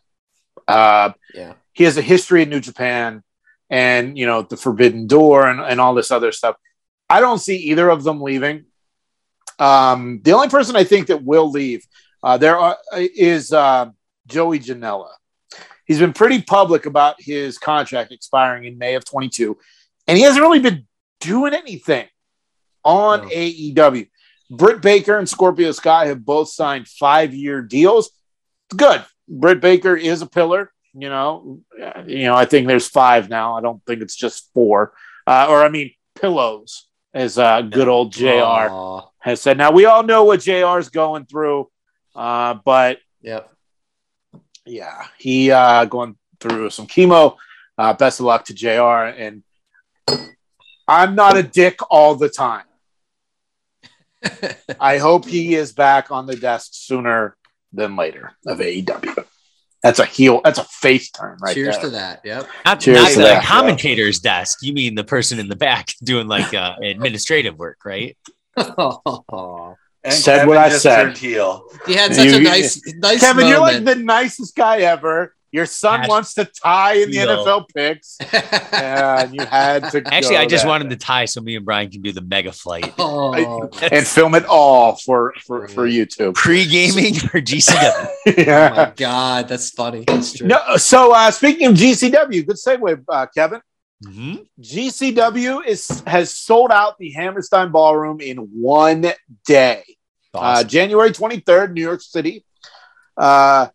[0.69, 1.55] Uh, Yeah.
[1.73, 3.23] he has a history in New Japan
[3.71, 6.57] and, you know, the Forbidden Door and, and all this other stuff.
[7.09, 8.67] I don't see either of them leaving.
[9.59, 11.85] Um, the only person I think that will leave
[12.23, 13.91] uh, there are, is uh,
[14.27, 15.09] Joey Janela.
[15.87, 19.59] He's been pretty public about his contract expiring in May of 22,
[20.07, 20.87] and he hasn't really been
[21.23, 22.07] doing anything
[22.85, 23.29] on No.
[23.29, 24.09] AEW.
[24.51, 28.11] Britt Baker and Scorpio Sky have both signed five year deals.
[28.77, 29.05] Good.
[29.29, 30.73] Britt Baker is a pillar.
[30.95, 31.61] You know,
[32.07, 32.35] you know.
[32.35, 33.57] I think there's five now.
[33.57, 34.93] I don't think it's just four.
[35.27, 38.27] Uh, or I mean, pillows, as uh, good old Jr.
[38.43, 39.07] Aw.
[39.21, 39.57] has said.
[39.57, 40.79] Now we all know what Jr.
[40.79, 41.71] is going through,
[42.15, 43.51] uh, but Yep.
[44.67, 47.37] yeah, he uh, going through some chemo.
[47.79, 49.17] Uh, best of luck to Jr.
[49.17, 49.43] And
[50.89, 52.65] I'm not a dick all the time.
[54.81, 57.37] I hope he is back on the desk sooner
[57.73, 59.25] than later of AEW.
[59.83, 60.41] That's a heel.
[60.45, 61.85] That's a face turn right Cheers there.
[61.87, 62.21] to that.
[62.25, 62.49] Yep.
[62.65, 63.45] Not, Cheers not to the that.
[63.45, 64.59] commentator's desk.
[64.63, 68.17] You mean the person in the back doing like uh, administrative work, right?
[70.05, 71.17] And Said Kevin what I just said.
[71.17, 71.65] heel.
[71.87, 75.33] he had such You- a nice, nice Kevin, you're like the nicest guy ever.
[75.53, 77.45] Your son Ash- wants to tie in the Heel.
[77.45, 78.17] NFL picks,
[78.73, 80.03] and you had to.
[80.07, 80.69] Actually, go I just that.
[80.71, 82.95] wanted to tie so me and Brian can do the mega flight.
[82.99, 86.35] oh, and film it all for for for YouTube.
[86.35, 88.07] Pre gaming for GCW.
[88.27, 88.73] oh yeah.
[88.75, 90.05] my god, that's funny.
[90.07, 90.47] That's true.
[90.49, 93.61] No, so uh, speaking of GCW, good segue, uh, Kevin.
[94.05, 94.47] Mhm.
[94.59, 99.13] GCW is has sold out the Hammerstein Ballroom in one
[99.47, 99.85] day.
[100.35, 102.45] Uh, January 23rd, New York City.
[103.19, 103.69] Uh,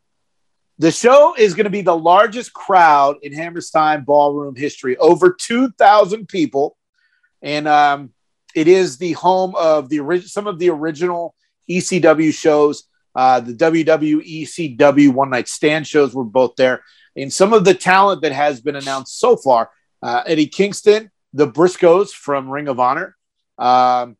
[0.80, 6.28] the show is going to be the largest crowd in Hammerstein Ballroom history, over 2,000
[6.28, 6.78] people.
[7.42, 8.12] And um,
[8.56, 11.36] it is the home of the orig- some of the original
[11.70, 12.84] ECW shows.
[13.16, 16.84] Uh, the WWE ECW One Night Stand shows were both there.
[17.16, 19.72] And some of the talent that has been announced so far
[20.04, 23.18] uh, Eddie Kingston, the Briscoes from Ring of Honor,
[23.58, 24.16] um,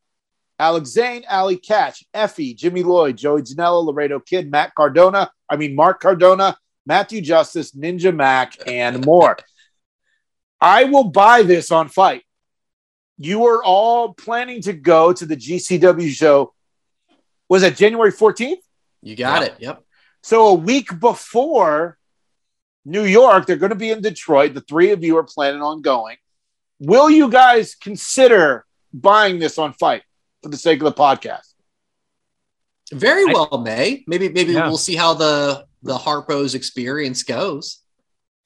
[0.60, 5.76] Alex Zayne, Allie Katch, Effie, Jimmy Lloyd, Joey Janela, Laredo Kid, Matt Cardona, I mean,
[5.76, 9.38] Mark Cardona, Matthew Justice, Ninja Mac, and more.
[10.60, 12.24] I will buy this on FITE.
[13.20, 16.54] You are all planning to go to the GCW show.
[17.50, 18.58] Was it January 14th?
[19.02, 19.48] You got Yeah.
[19.48, 19.56] it.
[19.60, 19.84] Yep.
[20.24, 21.98] So a week before
[22.84, 24.54] New York, they're going to be in Detroit.
[24.54, 26.18] The three of you are planning on going.
[26.80, 30.04] Will you guys consider buying this on FITE
[30.48, 31.54] for the sake of the podcast?
[32.94, 34.04] Very I- well, may.
[34.08, 34.68] Maybe maybe Yeah.
[34.68, 37.80] we'll see how the the Harpo's experience goes.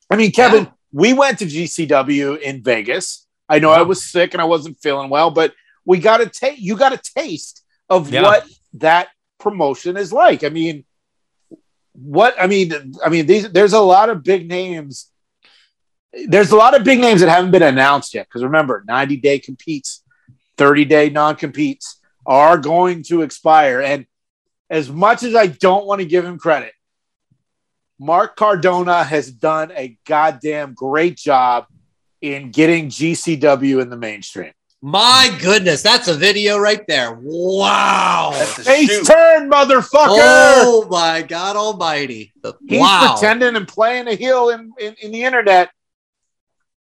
[0.09, 0.71] I mean, Kevin, Yeah.
[0.91, 3.25] we went to GCW in Vegas.
[3.47, 5.53] I know I was sick and I wasn't feeling well, but
[5.85, 6.59] we got a taste.
[6.59, 8.23] you got a taste of Yeah.
[8.23, 9.09] what that
[9.39, 10.43] promotion is like.
[10.43, 10.85] I mean,
[11.93, 12.73] what I mean,
[13.05, 15.07] I mean, these there's a lot of big names.
[16.13, 18.27] There's a lot of big names that haven't been announced yet.
[18.27, 20.00] Because remember, 90 day competes,
[20.61, 23.81] 30 day non competes are going to expire.
[23.81, 24.05] And
[24.69, 26.73] as much as I don't want to give him credit,
[27.97, 31.65] Mark Cardona has done a goddamn great job
[32.21, 34.51] in getting GCW in the mainstream.
[34.83, 37.17] My goodness, that's a video right there.
[37.19, 38.31] Wow.
[38.33, 39.07] Face shoot.
[39.07, 40.17] turn, motherfucker!
[40.19, 42.33] Oh my God Almighty!
[42.43, 43.15] The- He's wow.
[43.17, 45.71] pretending and playing a heel in, in, in the internet.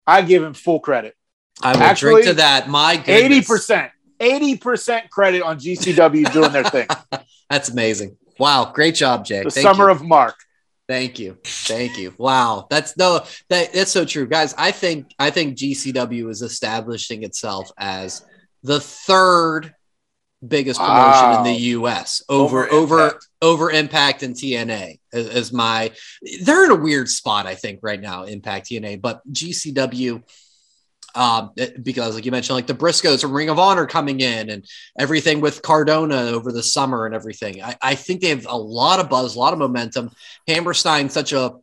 [0.06, 1.15] I give him full credit.
[1.62, 2.68] I will Actually, drink to that.
[2.68, 3.22] My goodness.
[3.22, 3.90] Eighty percent,
[4.20, 6.86] eighty percent credit on GCW doing their thing.
[7.50, 8.16] That's amazing.
[8.38, 9.42] Wow, great job, Jay.
[9.42, 9.90] The Thank summer you.
[9.92, 10.34] of Mark.
[10.88, 11.38] Thank you.
[11.44, 12.14] Thank you.
[12.18, 12.66] Wow.
[12.70, 14.26] That's no that that's so true.
[14.26, 18.24] Guys, I think I think GCW is establishing itself as
[18.62, 19.74] the third
[20.46, 21.38] biggest promotion Wow.
[21.38, 23.26] in the US over Over over Impact.
[23.42, 25.90] over Impact and TNA is, is my
[26.42, 30.22] they're in a weird spot, I think, right now, Impact TNA, but GCW
[31.16, 31.50] um,
[31.82, 34.64] because like you mentioned, like the Briscoes from Ring of Honor coming in and
[34.98, 37.62] everything with Cardona over the summer and everything.
[37.62, 40.10] I, I think they have a lot of buzz, a lot of momentum.
[40.46, 41.54] Hammerstein, such a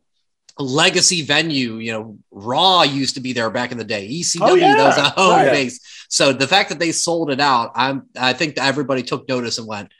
[0.58, 1.76] legacy venue.
[1.76, 4.08] You know, Raw used to be there back in the day.
[4.08, 4.74] ECW, Oh, yeah.
[4.76, 5.50] that was a home Right.
[5.50, 5.80] base.
[6.08, 9.58] So the fact that they sold it out, I'm I think that everybody took notice
[9.58, 9.90] and went,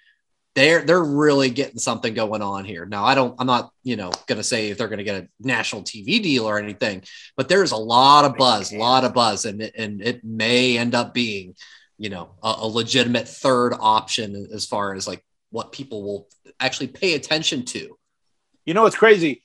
[0.54, 2.86] they're they're really getting something going on here.
[2.86, 5.22] Now I don't I'm not you know going to say if they're going to get
[5.22, 7.02] a national TV deal or anything,
[7.36, 10.78] but there's a lot of buzz, a lot of buzz, and it, and it may
[10.78, 11.54] end up being
[11.98, 16.28] you know a, a legitimate third option as far as like what people will
[16.60, 17.96] actually pay attention to.
[18.64, 19.42] You know what's crazy?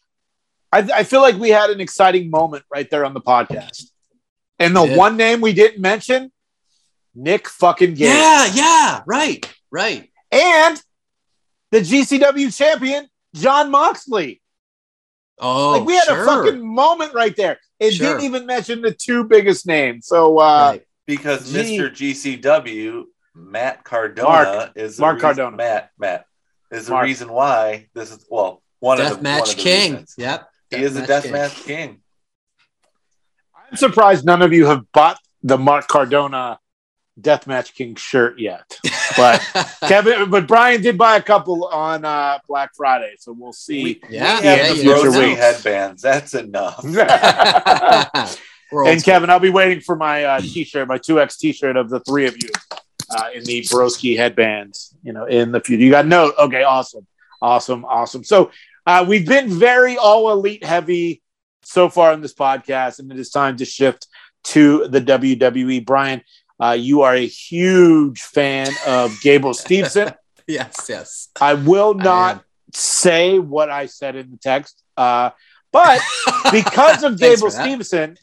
[0.71, 3.89] I, I feel like we had an exciting moment right there on the podcast.
[4.59, 4.97] And the did.
[4.97, 6.31] one name we didn't mention,
[7.15, 8.09] Nick fucking Gage.
[8.09, 10.11] Yeah, yeah, right, right.
[10.31, 10.81] And
[11.71, 14.41] the GCW champion, Jon Moxley.
[15.41, 16.23] Oh, like we had sure.
[16.23, 17.59] a fucking moment right there.
[17.79, 18.07] It Sure.
[18.07, 20.05] didn't even mention the two biggest names.
[20.07, 20.83] So uh Right.
[21.05, 21.77] because Gee.
[21.77, 21.89] Mr.
[21.93, 23.05] GCW,
[23.35, 24.71] Matt Cardona, Mark.
[24.75, 25.55] is the Mark reason- Cardona.
[25.57, 26.25] Matt, Matt
[26.71, 27.05] is the Mark.
[27.05, 29.91] reason why this is well one of Death the Match one of the King.
[29.93, 30.15] reasons.
[30.17, 30.49] Yep.
[30.71, 31.31] He is a Deathmatch death King.
[31.31, 32.01] match king.
[33.71, 36.59] I'm surprised none of you have bought the Mark Cardona
[37.21, 38.77] Deathmatch King shirt yet.
[39.17, 39.39] But
[39.87, 43.83] Kevin, but Brian did buy a couple on uh Black Friday, so we'll see.
[43.83, 45.35] We, Yeah, we yeah, have the you never Brosy know.
[45.35, 46.01] headbands.
[46.01, 46.83] That's enough.
[48.71, 49.03] And.
[49.03, 52.35] Kevin, I'll be waiting for my uh, t-shirt, my 2X t-shirt of the three of
[52.35, 52.49] you
[53.09, 55.83] uh, in the Broski headbands, you know, in the future.
[55.83, 56.35] You got a note.
[56.37, 57.07] Okay, awesome.
[57.41, 57.83] Awesome.
[57.85, 58.23] Awesome.
[58.23, 58.51] So
[58.85, 61.23] uh, we've been very all elite heavy
[61.63, 64.07] so far in this podcast, and it is time to shift
[64.45, 65.83] to the WWE.
[65.85, 66.21] Brian,
[66.59, 70.15] uh, you are a huge fan of Gable Steveson.
[70.47, 71.29] yes, yes.
[71.39, 72.41] I will not am.
[72.73, 75.31] say what I said in the text, uh,
[75.71, 76.01] but
[76.51, 77.47] because of Gable.
[77.47, 78.17] Steveson,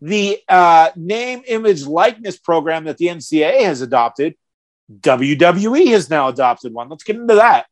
[0.00, 4.36] the uh, name, image, likeness program that the NCAA has adopted,
[5.00, 6.88] WWE has now adopted one.
[6.88, 7.66] Let's get into that.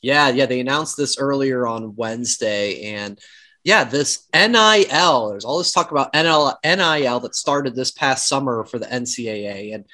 [0.00, 0.46] Yeah, yeah.
[0.46, 3.18] They announced this earlier on Wednesday, and
[3.64, 5.28] yeah, this NIL.
[5.30, 9.74] There's all this talk about NIL, NIL that started this past summer for the NCAA,
[9.74, 9.84] and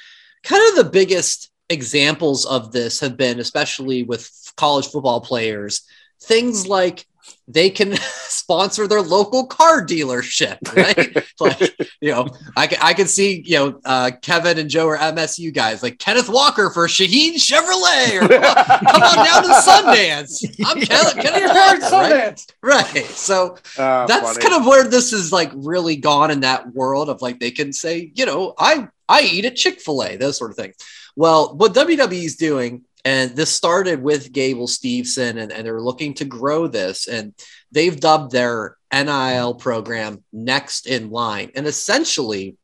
[0.43, 5.83] kind of the biggest examples of this have been, especially with college football players,
[6.23, 7.07] things like
[7.47, 7.95] they can
[8.29, 11.25] sponsor their local car dealership, right?
[11.41, 14.97] like, you know, I can, I can see, you know, uh, Kevin and Joe are
[14.99, 20.45] MSU guys, like Kenneth Walker for Shaheen Chevrolet, or come on down to Sundance.
[20.65, 22.47] I'm Ken- Kenneth Walker, right?
[22.63, 23.05] Right.
[23.07, 24.41] So Uh, that's funny.
[24.49, 27.73] kind of where this is like really gone in that world of like they can
[27.73, 30.75] say, you know, I I eat at Chick Fil A, those sort of things.
[31.17, 36.13] Well, what WWE is doing, and this started with Gable Steveson, and, and they're looking
[36.15, 37.33] to grow this, and
[37.73, 42.59] they've dubbed their NIL program next in line, and essentially.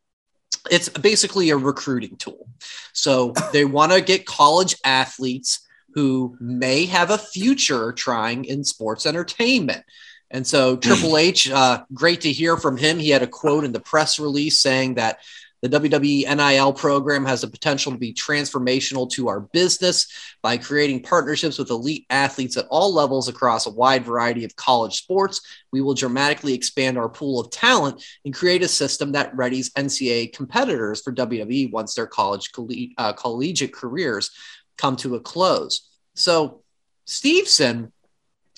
[0.69, 2.47] it's basically a recruiting tool.
[2.93, 9.07] So they want to get college athletes who may have a future trying in sports
[9.07, 9.83] entertainment.
[10.29, 12.99] And so Triple H, uh, great to hear from him.
[12.99, 15.19] He had a quote in the press release saying that
[15.65, 20.07] the WWE NIL program has the potential to be transformational to our business
[20.43, 24.93] by creating partnerships with elite athletes at all levels across a wide variety of college
[24.93, 25.41] sports.
[25.71, 30.33] We will dramatically expand our pool of talent and create a system that readies NCAA
[30.33, 32.51] competitors for WWE once their college
[32.99, 34.29] uh, collegiate careers
[34.77, 35.89] come to a close.
[36.13, 36.61] So,
[37.07, 37.91] Steveson,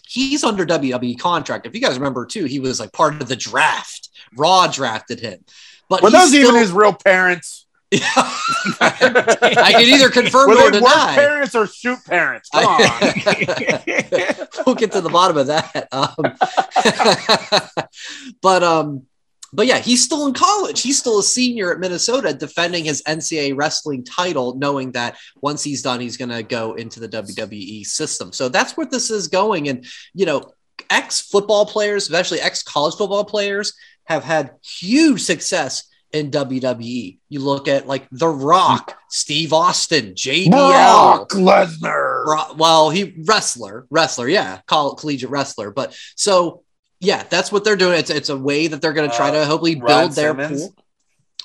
[0.05, 1.67] he's under WWE contract.
[1.67, 4.09] If you guys remember, too, he was like part of the draft.
[4.35, 5.45] Raw drafted him.
[5.89, 7.65] But Were those even his real parents?
[7.93, 11.15] I can either confirm Were or they deny.
[11.15, 12.49] parents or shoot parents?
[12.49, 12.81] Come on.
[14.65, 15.87] We'll get to the bottom of that.
[15.93, 16.15] Um,
[18.41, 19.05] but um,
[19.53, 20.81] but yeah, he's still in college.
[20.81, 25.81] He's still a senior at Minnesota, defending his NCAA wrestling title, knowing that once he's
[25.81, 28.33] done, he's going to go into the WWE system.
[28.33, 29.69] So that's where this is going.
[29.69, 30.41] And you know,
[30.89, 33.73] ex football players, especially ex college football players,
[34.07, 37.19] have had huge success in WWE.
[37.29, 40.49] You look at like The Rock, Steve Austin, JBL.
[40.49, 42.25] Brock Lesnar.
[42.25, 45.71] Bro- well, he wrestler, wrestler, yeah, call collegiate wrestler.
[45.71, 46.63] But so
[46.99, 47.99] yeah, that's what they're doing.
[47.99, 50.31] It's it's a way that they're going to try Uh, to hopefully Ron build their
[50.31, 50.61] Simmons?
[50.61, 50.75] pool.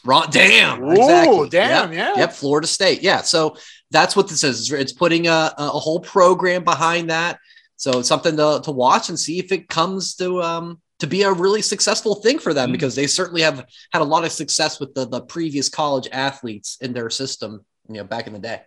[0.04, 1.48] Ron, damn, Ooh, exactly.
[1.50, 2.20] damn, Yep, yeah.
[2.22, 3.02] Yep, Florida State.
[3.02, 3.56] Yeah, so
[3.92, 4.72] that's what this is.
[4.72, 7.38] It's putting a, a whole program behind that.
[7.76, 11.22] So it's something to, to watch and see if it comes to um to be
[11.22, 12.72] a really successful thing for them Mm.
[12.72, 13.58] because they certainly have
[13.92, 17.96] had a lot of success with the the previous college athletes in their system, you
[17.96, 18.60] know, back in the day.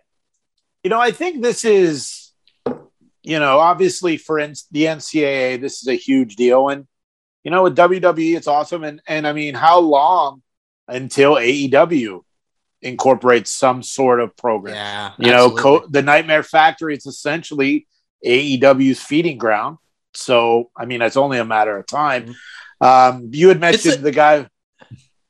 [0.84, 2.32] You know, I think this is,
[3.22, 6.68] you know, obviously for N- the NCAA, this is a huge deal.
[6.68, 6.86] And,
[7.42, 8.84] you know, with WWE, it's awesome.
[8.84, 10.42] And, and I mean, how long
[10.88, 12.20] until AEW
[12.82, 14.74] incorporates some sort of program?
[14.76, 17.86] Yeah, you know, co- the Nightmare Factory is essentially
[18.24, 19.78] AEW's feeding ground.
[20.16, 22.34] So, I mean, it's only a matter of time.
[22.80, 24.48] Um, you had mentioned a- the guy.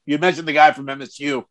[0.07, 1.45] You mentioned the guy from MSU,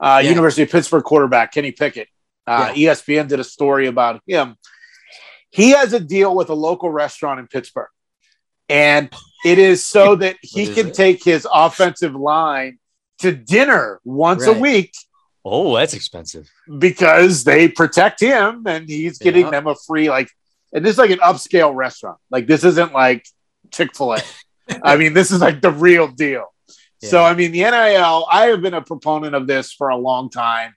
[0.00, 0.28] uh, Yeah.
[0.28, 2.08] University of Pittsburgh quarterback Kenny Pickett.
[2.46, 4.56] Uh, ESPN did a story about him.
[5.50, 7.88] He has a deal with a local restaurant in Pittsburgh,
[8.68, 9.08] and
[9.44, 10.94] it is so that he can it?
[10.94, 12.78] take his offensive line
[13.18, 14.92] to dinner once a week
[15.44, 16.48] Oh, that's expensive.
[16.78, 19.50] because they protect him and he's getting Yeah.
[19.52, 20.30] them a free like
[20.72, 22.18] and this is like an upscale restaurant.
[22.30, 23.26] Like this isn't like
[23.70, 24.22] chick-fil-a.
[24.82, 26.46] I mean this is like the real deal.
[27.02, 30.30] So i mean the nil i have been a proponent of this for a long
[30.30, 30.74] time.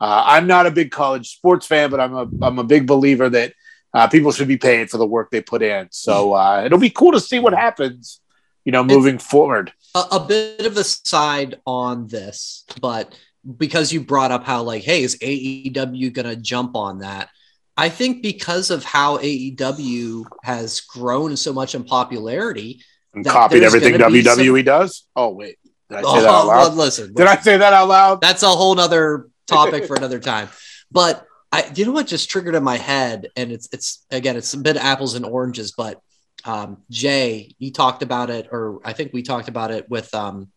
[0.00, 3.28] Uh, i'm not a big college sports fan but i'm a, I'm a big believer
[3.30, 3.54] that
[3.92, 5.86] uh, people should be paid for the work they put in.
[5.92, 8.20] So uh, it'll be cool to see what happens
[8.64, 9.72] you know moving forward.
[9.94, 13.16] A, a bit of a side on this, but
[13.56, 17.28] because you brought up how like, hey, is AEW gonna jump on that?
[17.76, 22.82] I think because of how AEW has grown so much in popularity.
[23.14, 25.56] and copied everything wwe some- does oh wait
[25.90, 28.20] did i say Oh, that out well, loud listen, did i say that out loud
[28.20, 30.48] that's a whole other topic for another time.
[30.90, 34.54] But I, you know what just triggered in my head, and it's it's again, it's
[34.54, 35.72] a bit of apples and oranges.
[35.72, 36.00] But
[36.44, 40.50] um, Jay, you talked about it, or I think we talked about it with um,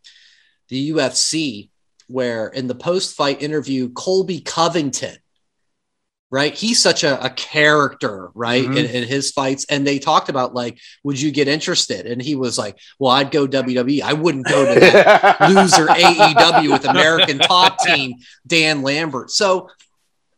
[0.69, 1.69] the UFC,
[2.07, 5.17] where in the post-fight interview, Colby Covington,
[6.29, 6.53] right?
[6.53, 8.77] He's such a, a character, right, Mhm.
[8.77, 12.05] in, in his fights, and they talked about like, would you get interested?
[12.05, 14.01] And he was like, well, I'd go WWE.
[14.01, 19.31] I wouldn't go to that loser AEW with American Top Team Dan Lambert.
[19.31, 19.69] So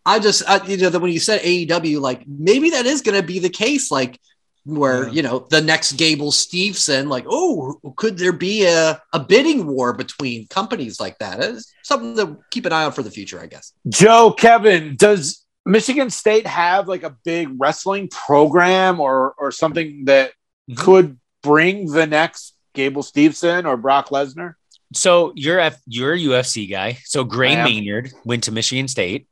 [0.05, 3.19] I just I, you know that when you said AEW, like maybe that is going
[3.19, 4.19] to be the case, like
[4.65, 5.11] where Yeah.
[5.13, 9.93] you know the next Gable Steveson, like oh, could there be a, a bidding war
[9.93, 11.39] between companies like that?
[11.41, 13.73] It's something to keep an eye on for the future, I guess.
[13.87, 20.31] Joe, Kevin, does Michigan State have like a big wrestling program or or something that
[20.69, 20.77] Mhm.
[20.77, 24.53] could bring the next Gable Steveson or Brock Lesnar?
[24.93, 26.97] So you're F, you're a UFC guy.
[27.05, 29.27] So Gray Maynard went to Michigan State.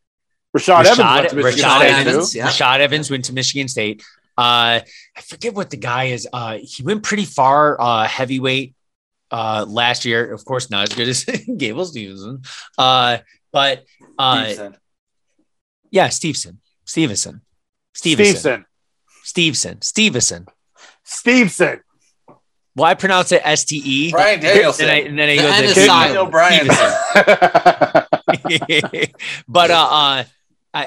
[0.55, 2.37] Rashad, Evans went Rashad, to Michigan Rashad State Evans, too.
[2.39, 2.47] yeah.
[2.47, 4.03] Rashad Evans went to Michigan State.
[4.37, 4.81] Uh,
[5.17, 6.27] I forget what the guy is.
[6.31, 8.75] Uh, he went pretty far uh, heavyweight
[9.31, 10.31] uh, last year.
[10.33, 11.25] Of course, not as good as
[11.57, 12.41] Gable Stevenson.
[12.77, 13.17] Uh,
[13.51, 13.83] but
[14.17, 14.75] uh, Decent.
[15.91, 17.41] Yeah, Stevenson, Stevenson,
[17.93, 18.65] Stevenson,
[19.23, 19.83] Steveson.
[19.83, 20.47] Stevenson,
[21.03, 21.81] Stevenson.
[22.75, 24.11] Well, I pronounce it S T E.
[24.11, 24.85] Brian Danielson.
[24.85, 26.25] Then I, and then I The go to Daniel.
[26.27, 26.67] Bryan.
[29.47, 30.23] but uh, uh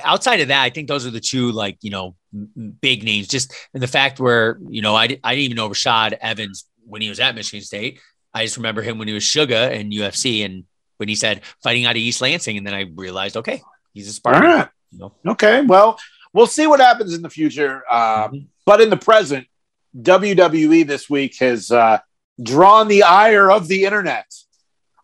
[0.04, 3.02] outside of that, I think those are the two like you know m- m- big
[3.02, 3.26] names.
[3.26, 6.66] Just in the fact where you know I, di- I didn't even know Rashad Evans
[6.86, 7.98] when he was at Michigan State.
[8.32, 10.64] I just remember him when he was Suga in UFC, and
[10.98, 14.10] when he said fighting out of East Lansing, and then I realized, okay, he's a
[14.10, 14.68] All Spartan.
[14.98, 15.10] Right.
[15.26, 15.62] Okay.
[15.62, 15.98] Well,
[16.32, 17.82] we'll see what happens in the future.
[17.92, 18.00] Um,
[18.32, 18.46] Mhm.
[18.66, 19.46] But in the present,
[20.00, 21.98] WWE this week has uh,
[22.40, 24.26] drawn the ire of the internet.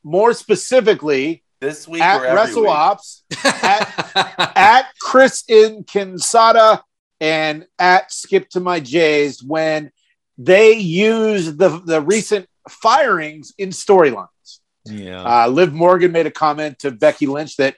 [0.04, 2.70] More specifically, This week at WrestleOps, every Wrestle week?
[2.70, 6.82] Ops, at Chris in Kinsada,
[7.20, 9.90] and at Skip to My Jays when
[10.38, 14.60] they use the, the recent firings in storylines.
[14.84, 15.22] Yeah.
[15.22, 17.74] Uh, Liv Morgan made a comment to Becky Lynch that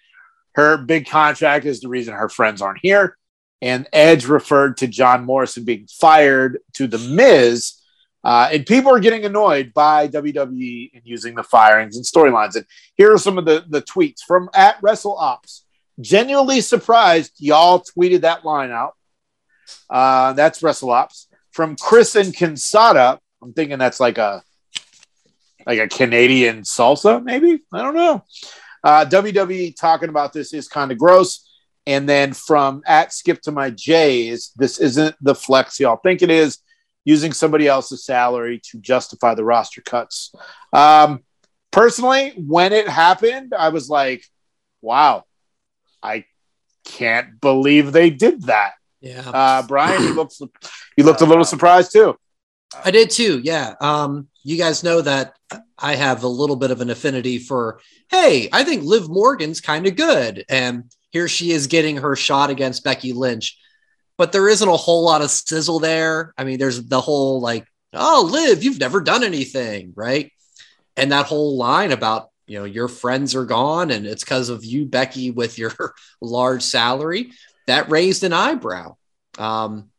[0.59, 3.17] her big contract is the reason her friends aren't here.
[3.63, 7.75] And Edge referred to John Morrison being fired to The Miz.
[8.25, 12.57] Uh, and people are getting annoyed by WWE and using the firings and storylines.
[12.57, 15.65] And here are some of the, the tweets from at Wrestle Ops.
[16.01, 18.97] Genuinely surprised y'all tweeted that line out.
[19.89, 21.29] Uh, that's Wrestle Ops.
[21.53, 24.43] From Chris and Kinsada, I'm thinking that's like a
[25.67, 27.61] like a Canadian salsa, maybe.
[27.73, 28.25] I don't know.
[28.83, 31.45] Uh, WWE talking about this is kind of gross.
[31.87, 36.31] And then from at Skip to My J's, this isn't the flex y'all think it
[36.31, 36.59] is.
[37.05, 40.35] Using somebody else's salary to justify the roster cuts.
[40.75, 41.25] Um,
[41.71, 44.27] personally, when it happened, I was like,
[44.83, 45.25] "Wow,
[46.03, 46.27] I
[46.85, 49.29] can't believe they did that." yeah.
[49.29, 50.41] Uh, Brian, you looked
[50.97, 52.19] you looked a little surprised too.
[52.85, 53.41] I did too.
[53.43, 53.75] Yeah.
[53.81, 55.37] Um, you guys know that
[55.79, 59.87] I have a little bit of an affinity for, hey, I think Liv Morgan's kind
[59.87, 60.45] of good.
[60.49, 63.59] And here she is getting her shot against Becky Lynch.
[64.17, 66.35] But there isn't a whole lot of sizzle there.
[66.37, 70.33] I mean, there's the whole like, oh, Liv, you've never done anything, right?
[70.97, 74.65] And that whole line about, you know, your friends are gone and it's because of
[74.65, 75.73] you, Becky, with your
[76.21, 77.33] large salary,
[77.67, 78.97] that raised an eyebrow.
[79.39, 79.91] Um,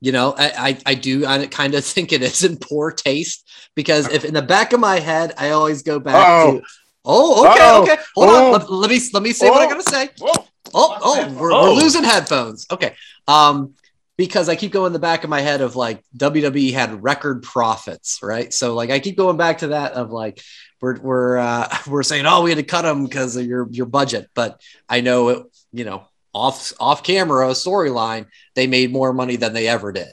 [0.00, 3.48] you know, I, I, I do I kind of think it is in poor taste
[3.74, 6.60] because if in the back of my head, I always go back Uh-oh.
[6.60, 6.66] to,
[7.04, 7.82] oh, okay, Uh-oh.
[7.82, 8.46] okay, hold Oh.
[8.46, 9.70] on, let, let me let me say what I'm Oh.
[9.70, 10.08] gonna say.
[10.18, 10.44] Whoa.
[10.74, 11.62] Oh, oh, we're, Oh.
[11.74, 12.66] we're losing headphones.
[12.70, 12.94] Okay,
[13.26, 13.74] um,
[14.16, 17.42] because I keep going in the back of my head of like WWE had record
[17.42, 18.52] profits, right?
[18.52, 20.42] So like I keep going back to that of like
[20.80, 23.86] we're we're uh, we're saying oh we had to cut them because of your your
[23.86, 25.42] budget, but I know it,
[25.72, 26.04] you know
[26.38, 30.08] off off camera storyline they made more money than they ever did.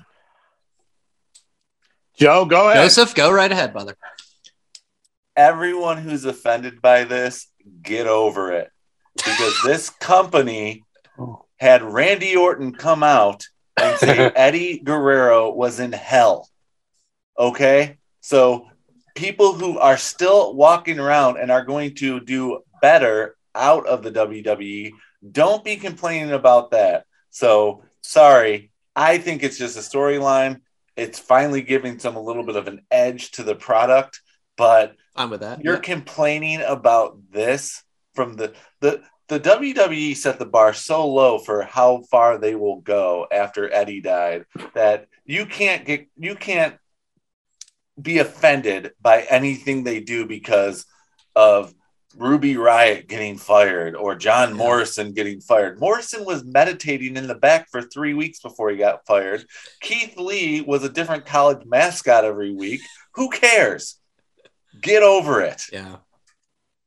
[2.17, 2.84] Joe, go ahead.
[2.84, 3.95] Joseph, go right ahead, brother.
[5.36, 7.47] everyone who's offended by this,
[7.82, 8.69] get over it.
[9.15, 10.84] Because this company
[11.57, 13.45] had Randy Orton come out
[13.82, 16.49] and say Eddie Guerrero was in hell.
[17.38, 17.97] Okay?
[18.21, 18.67] So
[19.15, 24.11] people who are still walking around and are going to do better out of the
[24.11, 24.91] WWE,
[25.32, 27.05] don't be complaining about that.
[27.32, 28.72] So sorry.
[28.95, 30.61] I think it's just a storyline.
[30.95, 34.22] It's finally giving some a little bit of an edge to the product,
[34.55, 35.63] but I'm with that.
[35.63, 41.63] you're complaining about this from the the the WWE set the bar so low for
[41.63, 46.78] how far they will go after Eddie died that you can't get you can't
[48.01, 50.86] be offended by anything they do because
[51.36, 51.74] of
[52.18, 54.55] Ruby Riott getting fired or John Yeah.
[54.55, 55.80] Morrison getting fired.
[55.80, 59.45] Morrison was meditating in the back for three weeks before he got fired.
[59.82, 62.82] Keith Lee was a different college mascot every week.
[63.16, 63.99] Who cares?
[64.82, 65.63] Get over it.
[65.72, 65.97] yeah.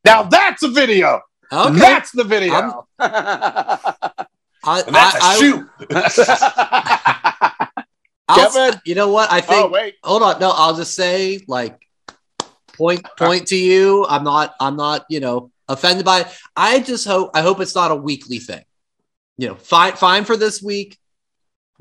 [0.05, 1.20] Now that's a video.
[1.53, 1.79] Okay.
[1.79, 2.87] That's the video.
[2.99, 3.95] I,
[4.87, 5.66] And that's a I- I- shoot.
[8.29, 8.81] I'll- Kevin?
[8.85, 9.33] you know what?
[9.33, 9.64] I think.
[9.64, 9.95] oh wait.
[10.05, 10.39] hold on.
[10.41, 11.81] No, I'll just say like
[12.79, 14.07] point point to you.
[14.09, 14.55] I'm not.
[14.61, 15.05] I'm not.
[15.11, 16.29] You know, offended by it.
[16.57, 17.33] I just hope.
[17.35, 18.64] I hope it's not a weekly thing.
[19.37, 19.93] You know, fine.
[19.95, 20.97] Fine for this week.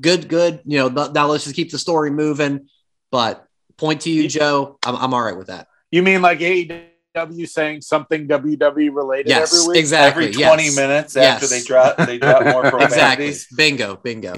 [0.02, 0.28] Good.
[0.28, 0.60] Good.
[0.66, 0.90] You know.
[0.90, 2.68] th- Now let's just keep the story moving.
[3.10, 3.46] But
[3.78, 4.78] point to you, Joe.
[4.84, 4.96] I'm.
[4.96, 5.68] I'm all right with that.
[5.90, 9.54] You mean like AEW saying something WWE related Yes.
[9.54, 9.78] every week?
[9.80, 10.24] Exactly.
[10.28, 10.76] Every 20 yes.
[10.76, 11.50] minutes after Yes.
[11.50, 12.86] they drop they drop more Exactly.
[12.86, 13.46] profanities.
[13.56, 13.96] Bingo.
[13.96, 14.34] Bingo.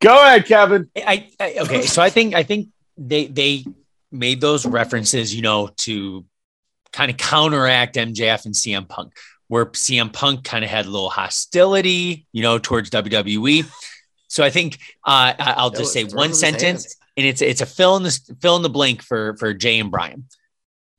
[0.00, 0.90] Go ahead, Kevin.
[0.96, 3.64] I, I okay, so I think I think they they
[4.18, 6.24] made those references, you know, to
[6.92, 9.12] kind of counteract MJF and CM Punk,
[9.48, 13.64] where CM Punk kind of had a little hostility, you know, towards WWE.
[14.28, 17.40] So I think uh, I- I'll just say one it in his sentence, and it's
[17.42, 20.24] it's a fill in the fill in the blank for for Jay and Brian.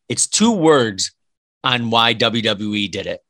[0.09, 1.11] It's two words
[1.63, 3.22] on why WWE did it.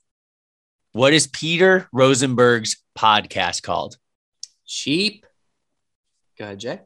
[0.92, 3.98] What is Peter Rosenberg's podcast called?
[4.66, 5.26] Cheap.
[6.38, 6.82] Go ahead, Jay.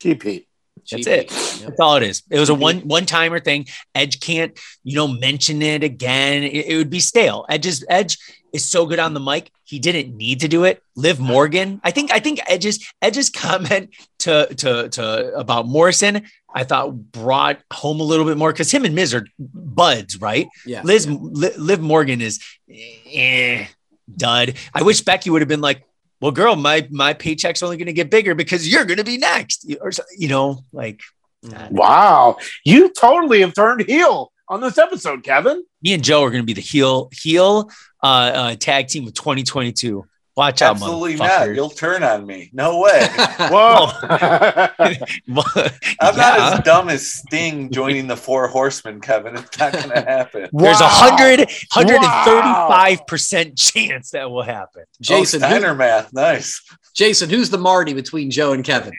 [0.00, 0.46] TP.
[0.90, 1.30] That's it.
[1.30, 1.68] Yep.
[1.68, 2.22] That's all it is.
[2.30, 3.66] It was a one one timer thing.
[3.94, 6.42] Edge can't, you know, mention it again.
[6.42, 7.44] It, it would be stale.
[7.48, 8.18] Edge's Edge
[8.52, 9.50] is so good on the mic.
[9.64, 10.82] He didn't need to do it.
[10.96, 11.80] Liv Morgan.
[11.84, 16.26] I think I think Edge's Edge's comment to to to about Morrison.
[16.52, 20.48] I thought brought home a little bit more because him and Miz are buds, right?
[20.66, 20.82] Yeah.
[20.82, 23.66] Liz Li- Liv Morgan is eh,
[24.16, 24.54] dud.
[24.74, 25.84] I wish Becky would have been like,
[26.20, 29.18] "Well, girl, my my paycheck's only going to get bigger because you're going to be
[29.18, 31.00] next," or you know, like
[31.44, 31.70] Mhm.
[31.70, 32.36] Wow.
[32.66, 35.64] You totally have turned heel on this episode, Kevin.
[35.82, 37.70] me and Joe are going to be the heel heel
[38.02, 40.04] uh, uh, tag team of 2022.
[40.40, 41.54] Watch out, Absolutely not.
[41.54, 42.48] You'll turn on me.
[42.54, 43.06] No way.
[43.50, 43.90] Whoa.
[44.80, 44.96] I'm
[45.28, 46.10] Yeah.
[46.16, 49.36] not as dumb as Sting joining the Four Horsemen, Kevin.
[49.36, 50.48] It's not going to happen.
[50.50, 50.88] There's a Wow.
[50.90, 54.84] hundred, hundred and thirty-five percent chance that will happen.
[55.02, 56.10] Jason, oh, who- math.
[56.14, 56.62] Nice.
[56.94, 58.94] Jason, who's the Marty between Joe and Kevin?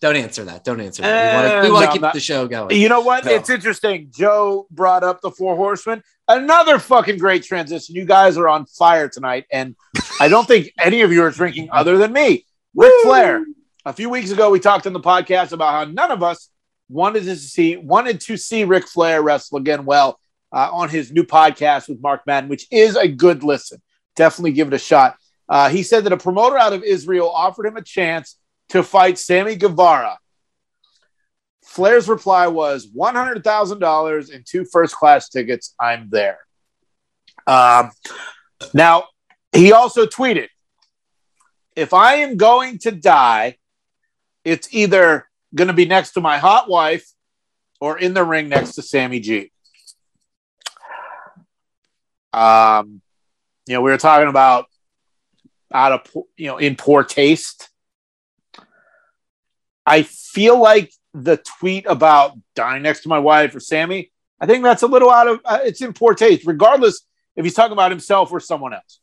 [0.00, 0.62] Don't answer that.
[0.62, 1.64] Don't answer that.
[1.64, 2.76] We want to Uh, no, keep not- the show going.
[2.76, 3.24] You know what?
[3.24, 3.32] No.
[3.32, 4.12] It's interesting.
[4.14, 6.02] Joe brought up the Four Horsemen.
[6.28, 7.94] Another fucking great transition.
[7.94, 9.74] You guys are on fire tonight, and
[10.20, 12.44] I don't think any of you are drinking other than me.
[12.74, 13.44] Ric Flair.
[13.86, 16.50] A few weeks ago, we talked on the podcast about how none of us
[16.90, 19.86] wanted to see wanted to see Ric Flair wrestle again.
[19.86, 20.20] Well,
[20.52, 23.80] uh, on his new podcast with Mark Madden, which is a good listen.
[24.14, 25.16] Definitely give it a shot.
[25.48, 28.36] Uh, he said that a promoter out of Israel offered him a chance
[28.68, 30.18] to fight Sammy Guevara.
[31.78, 35.76] Flair's reply was $100,000 and two first class tickets.
[35.78, 36.38] I'm there.
[37.46, 37.92] Um,
[38.74, 39.04] now,
[39.52, 40.48] he also tweeted
[41.76, 43.58] If I am going to die,
[44.44, 47.08] it's either going to be next to my hot wife
[47.80, 49.52] or in the ring next to Sammy G.
[52.32, 53.02] Um,
[53.68, 54.66] you know, we were talking about
[55.72, 57.68] out of, you know, in poor taste.
[59.86, 60.90] I feel like
[61.22, 64.10] the tweet about dying next to my wife or Sammy,
[64.40, 67.02] I think that's a little out of uh, it's in poor taste, regardless
[67.36, 69.00] if he's talking about himself or someone else.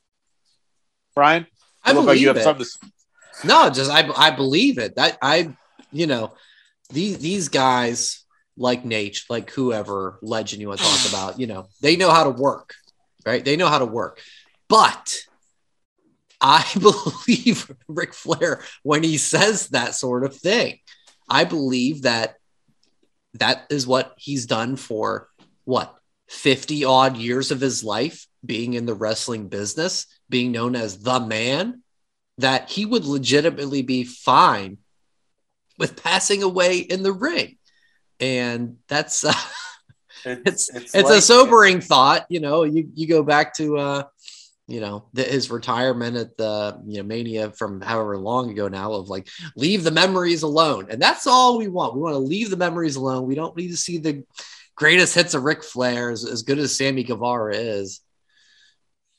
[1.14, 1.48] Brian,
[1.84, 2.44] I believe like you have it.
[2.44, 2.66] something.
[2.66, 4.96] To, No, just I I believe it.
[4.96, 5.56] That I
[5.92, 6.34] you know
[6.90, 8.26] these these guys
[8.58, 12.24] like Nate, like whoever legend you want to talk about, you know, they know how
[12.24, 12.76] to work,
[13.26, 13.44] right?
[13.44, 14.22] They know how to work.
[14.68, 15.18] But
[16.42, 20.80] I believe Ric Flair when he says that sort of thing.
[21.30, 22.36] I believe that
[23.36, 25.30] that is what he's done for
[25.66, 25.96] what
[26.30, 31.20] 50 odd years of his life being in the wrestling business, being known as the
[31.20, 31.82] man
[32.38, 34.78] that he would legitimately be fine
[35.78, 37.58] with passing away in the ring.
[38.20, 39.34] And that's uh,
[40.26, 42.64] it's it's, a like- sobering thought, you know.
[42.64, 44.04] You you go back to uh
[44.68, 48.94] you know the, his retirement at the you know mania from however long ago now
[48.94, 52.50] of like leave the memories alone and that's all we want we want to leave
[52.50, 54.24] the memories alone we don't need to see the
[54.76, 58.02] greatest hits of Ric Flair as, as good as Sammy Guevara is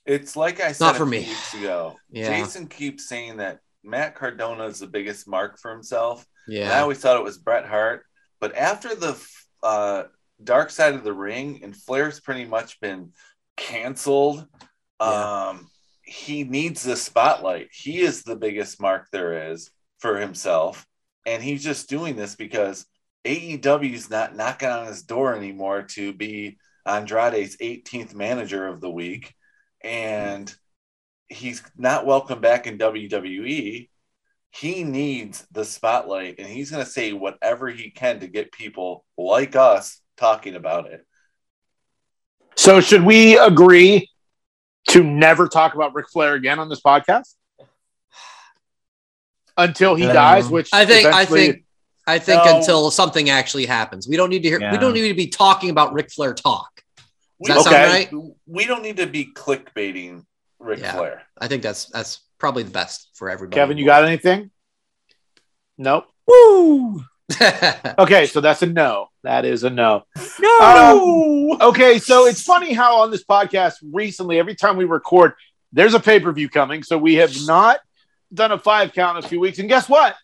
[0.05, 1.29] It's like I said Not for me.
[1.59, 1.97] ago.
[2.11, 2.29] Yeah.
[2.29, 6.27] Jason keeps saying that Matt Cardona is the biggest mark for himself.
[6.65, 8.05] And I always thought it was Bret Hart.
[8.41, 9.17] But after the
[9.63, 10.05] uh,
[10.43, 13.13] Dark Side of the Ring and Flair's pretty much been
[13.57, 14.47] canceled,
[15.01, 15.49] Yeah.
[15.49, 15.71] um,
[16.03, 17.69] he needs the spotlight.
[17.73, 20.87] He is the biggest mark there is for himself.
[21.27, 22.87] And he's just doing this because
[23.25, 28.91] AEW is not knocking on his door anymore to be Andrade's 18th manager of the
[28.91, 29.35] week.
[29.83, 30.55] And
[31.29, 33.89] he's not welcome back in WWE
[34.61, 39.05] he needs the spotlight and he's going to say whatever he can to get people
[39.19, 41.05] like us talking about it.
[42.57, 44.09] so, should we agree
[44.97, 47.35] to never talk about Ric Flair again on this podcast
[49.57, 50.49] until he Um, dies?
[50.49, 51.65] Which I think I think
[52.07, 52.59] I think No.
[52.59, 55.71] until something actually happens we don't need to hear we don't need to be talking
[55.71, 56.71] about Ric Flair talk
[57.39, 58.11] We, Does that sound right?
[58.47, 60.25] we don't need to be clickbaiting
[60.59, 60.93] Ric Yeah.
[60.93, 61.23] Flair.
[61.39, 64.51] I think that's that's probably the best for everybody Kevin, you got anything?
[65.79, 66.07] Nope.
[66.27, 67.05] Woo!
[67.99, 69.09] Okay, so that's a no.
[69.23, 70.05] That is a no.
[70.39, 71.57] No.
[71.61, 75.33] Okay, so it's funny how on this podcast recently, every time we record,
[75.73, 76.83] there's a pay per view coming.
[76.83, 77.81] So we have not
[78.33, 79.59] done a five count in a few weeks.
[79.59, 80.15] And guess what?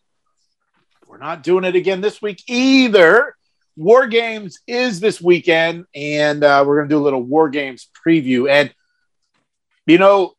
[1.07, 3.37] We're not doing it again this week either.
[3.77, 7.89] War Games is this weekend, and uh, we're going to do a little War Games
[8.07, 8.51] preview.
[8.51, 8.73] And,
[9.87, 10.35] you know,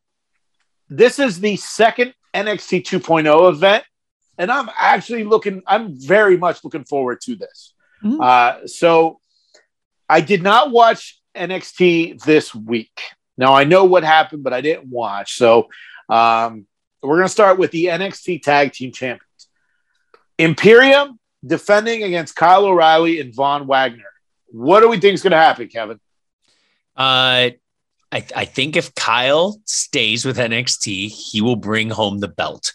[0.88, 3.84] this is the second NXT 2.0 event.
[4.38, 7.74] And I'm actually looking, I'm very much looking forward to this.
[8.02, 8.20] Mhm.
[8.20, 9.20] Uh, so
[10.08, 13.00] I did not watch NXT this week.
[13.36, 15.36] Now I know what happened, but I didn't watch.
[15.36, 15.68] So
[16.08, 16.66] um,
[17.02, 19.48] we're going to start with the NXT Tag Team Champions.
[20.38, 24.04] Imperium defending against Kyle O'Reilly and Von Wagner.
[24.48, 26.00] What do we think is going to happen, Kevin?
[26.96, 27.50] Uh,
[28.12, 32.72] I, I think if Kyle stays with NXT, he will bring home the belt.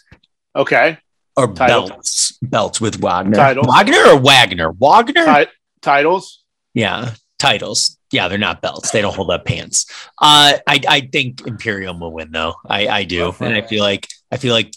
[0.54, 0.98] Okay.
[1.36, 1.88] Or Title.
[1.88, 3.36] belts, belts with Wagner.
[3.36, 3.66] Titles.
[3.66, 4.72] Wagner or Wagner?
[4.72, 5.24] Wagner.
[5.44, 5.50] Ti-
[5.82, 6.42] titles.
[6.74, 7.96] Yeah, titles.
[8.12, 8.90] Yeah, they're not belts.
[8.90, 9.86] They don't hold up pants.
[10.20, 12.54] Uh, I I think Imperium will win though.
[12.68, 14.74] I I do, and I feel like I feel like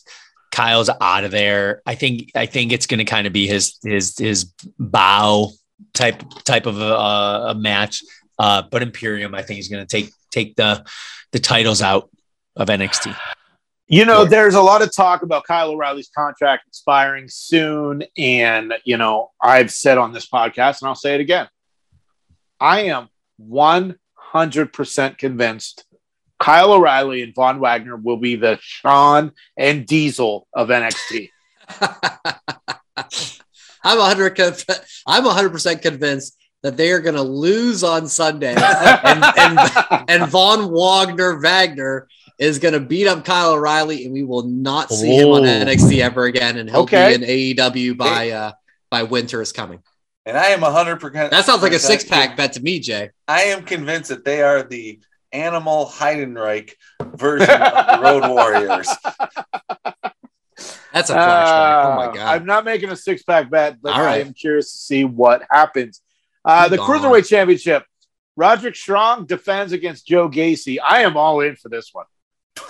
[0.51, 1.81] Kyle's out of there.
[1.85, 5.51] I think I think it's going to kind of be his his his bow
[5.93, 8.03] type type of a, a match.
[8.37, 10.85] Uh, but Imperium, I think, is going to take take the
[11.31, 12.09] the titles out
[12.55, 13.15] of NXT.
[13.87, 18.03] You know, there's a lot of talk about Kyle O'Reilly's contract expiring soon.
[18.17, 21.47] And, you know, I've said on this podcast, and I'll say it again
[22.59, 23.09] I am
[23.41, 25.85] 100% convinced
[26.39, 31.29] Kyle O'Reilly and Von Wagner will be the Sean and Diesel of NXT.
[33.85, 39.23] I'm 100 conv- I'm 100% convinced that they are going to lose on Sunday and,
[39.37, 39.59] and,
[40.09, 42.07] and Von Wagner Wagner
[42.39, 45.45] is going to beat up Kyle O'Reilly and we will not see him on Oh.
[45.45, 47.15] NXT ever again and he'll Okay.
[47.17, 48.51] be in AEW by uh
[48.89, 49.81] by winter is coming.
[50.25, 51.31] And I am 100%.
[51.31, 53.09] That sounds like a six pack bet to me, Jay.
[53.27, 54.99] I am convinced that they are the
[55.31, 56.73] animal Heidenreich
[57.15, 58.87] version of the Road Warriors.
[60.93, 61.85] That's a flashback.
[61.85, 62.17] oh Uh, my god.
[62.41, 64.25] I'm not making a six pack bet, but All I right.
[64.25, 66.01] am curious to see what happens.
[66.45, 66.99] Uh, the Gone.
[67.01, 67.83] Cruiserweight Championship.
[68.35, 70.77] Roderick Strong defends against Joe Gacy.
[70.83, 72.05] I am all in for this one.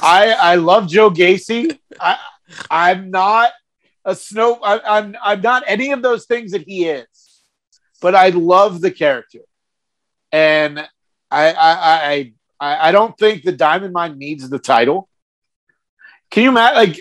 [0.01, 1.77] I I love Joe Gacy.
[1.99, 2.17] I
[2.69, 3.51] I'm not
[4.05, 4.59] a snow.
[4.63, 7.07] I, I'm I'm not any of those things that he is,
[8.01, 9.39] but I love the character,
[10.31, 10.79] and
[11.31, 15.09] I I I I, I don't think the Diamond Mine needs the title.
[16.31, 16.99] Can you imagine like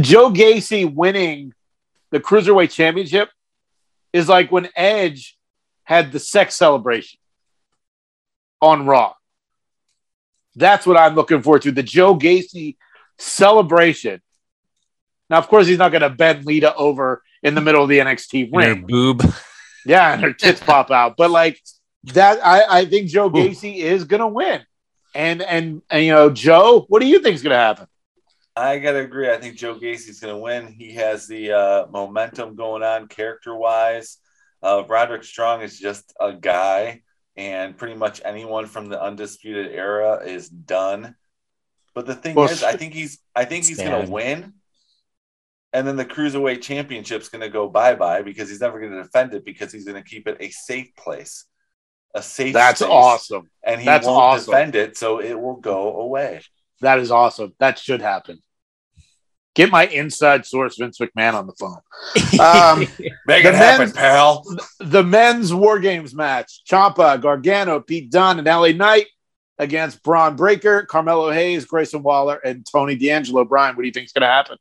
[0.00, 1.52] Joe Gacy winning
[2.10, 3.28] the Cruiserweight Championship
[4.12, 5.36] is like when Edge
[5.84, 7.18] had the sex celebration
[8.60, 9.14] on Raw.
[10.56, 11.72] That's what I'm looking forward to.
[11.72, 12.76] The Joe Gacy
[13.18, 14.20] celebration.
[15.28, 17.98] Now, of course, he's not going to bend Lita over in the middle of the
[17.98, 18.86] NXT Their ring.
[18.86, 19.22] boob.
[19.86, 21.16] Yeah, and her tits pop out.
[21.16, 21.58] But like
[22.12, 24.60] that, I, I think Joe Gacy is going to win.
[25.14, 27.86] And, and and you know, Joe, what do you think is going to happen?
[28.54, 29.30] I gotta agree.
[29.30, 30.66] I think Joe Gacy's gonna win.
[30.66, 34.18] He has the uh, momentum going on character wise.
[34.62, 37.00] Uh, Roderick Strong is just a guy,
[37.40, 41.16] and pretty much anyone from the undisputed era is done.
[41.94, 44.52] But the thing Well, is, I think he's I think he's gonna win.
[45.72, 49.44] And then the cruiserweight championship's gonna go bye bye because he's never gonna defend it
[49.44, 51.46] because he's gonna keep it a safe place,
[52.14, 52.52] a safe.
[52.52, 52.90] That's space.
[52.92, 53.48] awesome.
[53.62, 54.50] and he That's won't awesome.
[54.52, 56.42] defend it, so it will go away.
[56.82, 57.54] That is awesome.
[57.58, 58.42] That should happen.
[59.54, 61.78] Get my inside source, Vince McMahon, on the phone.
[62.40, 62.80] Um,
[63.26, 64.44] Make The it happen, men's- pal.
[64.78, 69.06] the men's War Games match: Ciampa, Gargano, Pete Dunne, and LA Knight
[69.58, 73.44] against Bron Breakker, Carmelo Hayes, Grayson Waller, and Tony D'Angelo.
[73.44, 74.56] Brian, what do you think is going to happen?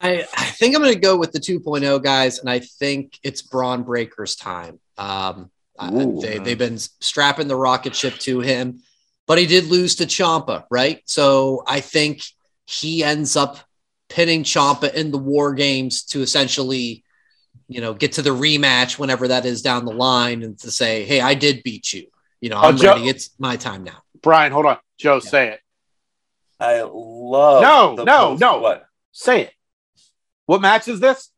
[0.00, 3.42] I, I think I'm going to go with the 2.0 guys, and I think it's
[3.42, 4.78] Bron Breakker's time.
[4.98, 6.20] Um, I- Ooh.
[6.20, 8.80] they, they've been strapping the rocket ship to him,
[9.26, 11.00] but he did lose to Ciampa, right?
[11.06, 12.22] So I think
[12.66, 13.58] he ends up
[14.08, 17.04] pinning Ciampa in the War Games to essentially,
[17.68, 21.04] you know, get to the rematch whenever that is down the line, and to say,
[21.04, 22.06] "Hey, I did beat you."
[22.40, 23.08] You know, Oh, I'm Joe- ready.
[23.08, 24.02] It's my time now.
[24.22, 24.78] Brian, hold on.
[24.98, 25.60] Joe, say it.
[26.60, 28.58] I love No, no, post- no.
[28.58, 29.52] What Say it.
[30.46, 31.30] What match is this?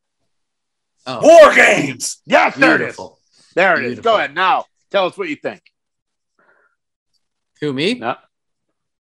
[1.05, 2.21] Oh, war games?
[2.25, 2.99] Yes, there it is.
[3.55, 3.87] There it is.
[3.89, 4.11] Beautiful.
[4.11, 4.65] Go ahead now.
[4.91, 5.61] Tell us what you think.
[7.59, 7.95] Who me?
[7.95, 8.15] No,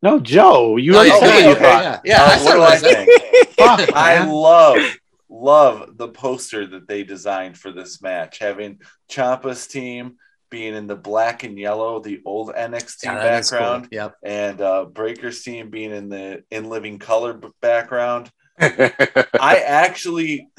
[0.01, 0.77] no, Joe.
[0.77, 1.83] You Oh, already yeah, said what okay, you thought.
[1.83, 1.99] yeah.
[2.03, 2.23] Yeah.
[2.23, 3.07] Uh, I what do what I I said.
[3.07, 3.47] think?
[3.53, 4.95] Fuck, I love
[5.29, 8.79] love the poster that they designed for this match, having
[9.09, 10.15] Ciampa's team
[10.49, 13.59] being in the black and yellow, the old NXT Yeah, that is cool.
[13.59, 14.15] background, Yep.
[14.23, 18.31] and uh, Breakker's team being in the in living color b- background.
[18.59, 20.49] I actually,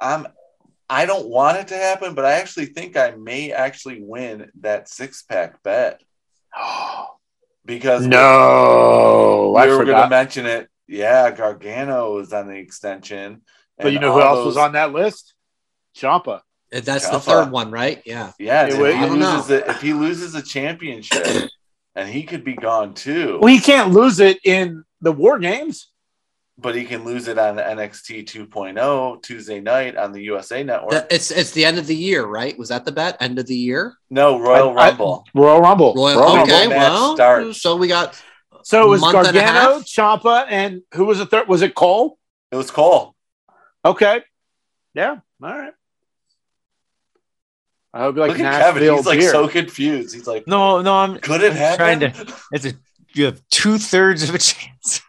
[0.00, 0.26] I'm.
[0.88, 4.88] I don't want it to happen, but I actually think I may actually win that
[4.88, 6.00] six pack bet
[7.66, 10.68] because no, we I were going to mention it.
[10.88, 13.42] Yeah, Gargano was on the extension.
[13.78, 15.34] But you know who all else was on that list?
[15.96, 16.40] Ciampa.
[16.72, 18.02] And uh, That's the third one, right?
[18.06, 18.32] Yeah.
[18.38, 19.42] Yeah, It if, he I don't loses know.
[19.42, 21.50] the, if he loses a championship,
[21.94, 25.88] and he could be gone too, Well, he can't lose it in the War Games.
[26.58, 31.06] But he can lose it on NXT 2.0 Tuesday night on the USA Network.
[31.10, 32.56] It's it's the end of the year, right?
[32.58, 33.18] Was that the bet?
[33.20, 33.94] End of the year?
[34.08, 35.26] no, Royal I- I- Rumble.
[35.34, 35.94] Royal Rumble.
[35.94, 37.60] Royal, Royal Rumble okay, match well, starts.
[37.60, 38.18] so we got
[38.62, 39.80] So it was month Gargano.
[39.80, 41.46] Ciampa, and who was the third?
[41.46, 42.18] Was it Cole?
[42.50, 43.14] it was Cole.
[43.84, 44.22] Okay.
[44.94, 45.16] Yeah.
[45.42, 45.72] All right.
[47.92, 48.96] I hope you like Look at Nashville Kevin.
[48.96, 49.30] He's like beer.
[49.30, 50.14] so confused.
[50.14, 51.76] He's like, No, no, I'm could it happen?
[52.00, 52.34] trying to.
[52.52, 52.72] It's a
[53.14, 55.02] you have two thirds of a chance.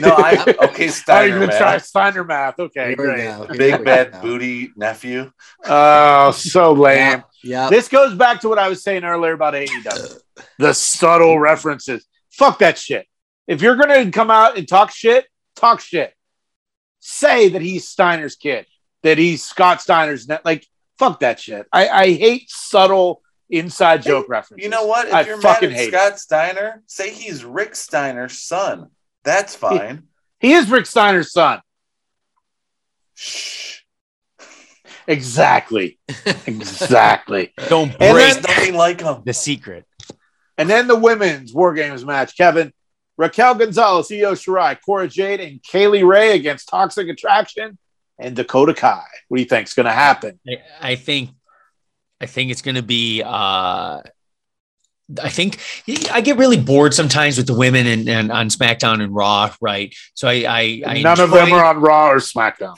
[0.00, 1.58] No, I okay, Oh, Steiner, you're gonna man.
[1.58, 2.58] try Steiner math.
[2.58, 3.20] Okay, Here great.
[3.20, 5.30] Here Big we bad booty nephew.
[5.64, 6.98] Oh, so lame.
[6.98, 7.22] Yeah.
[7.42, 7.70] yeah.
[7.70, 10.20] This goes back to what I was saying earlier about AEW.
[10.58, 12.06] the subtle references.
[12.30, 13.06] Fuck that shit.
[13.46, 15.26] If you're gonna come out and talk shit,
[15.56, 16.14] talk shit.
[17.00, 18.66] Say that he's Steiner's kid,
[19.02, 20.44] that he's Scott Steiner's net.
[20.44, 20.66] Like,
[20.98, 21.66] fuck that shit.
[21.72, 24.62] I, I hate subtle inside joke references.
[24.62, 25.08] You know what?
[25.08, 28.90] If I you're mad fucking at hate Scott Steiner, say he's Rick Steiner's son.
[29.24, 30.04] That's fine.
[30.38, 31.60] He is Rick Steiner's son.
[33.14, 33.80] Shh.
[35.06, 35.98] Exactly.
[36.46, 37.52] Exactly.
[37.68, 39.22] Don't And break then- Nothing like him.
[39.24, 39.84] the secret.
[40.56, 42.72] And then the women's War Games match, Kevin.
[43.16, 47.76] Raquel Gonzalez, Io Shirai, Cora Jade, and Kay Lee Ray against Toxic Attraction
[48.18, 49.02] and Dakota Kai.
[49.28, 50.40] What do you think's going to happen?
[50.48, 51.30] I, I think,
[52.20, 53.22] I think it's going to be.
[53.24, 54.00] uh
[55.22, 55.58] I think
[56.12, 59.94] I get really bored sometimes with the women and, and on SmackDown and Raw, right?
[60.14, 62.76] So I, I, I None of them are on Raw or SmackDown.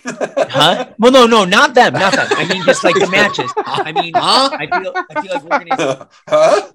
[0.51, 0.91] Huh?
[0.99, 2.28] Well, no, no, not them, not them.
[2.30, 3.53] I mean, just like the matches.
[3.57, 4.51] I mean, Huh?
[4.53, 6.72] I feel, I feel like we're gonna huh?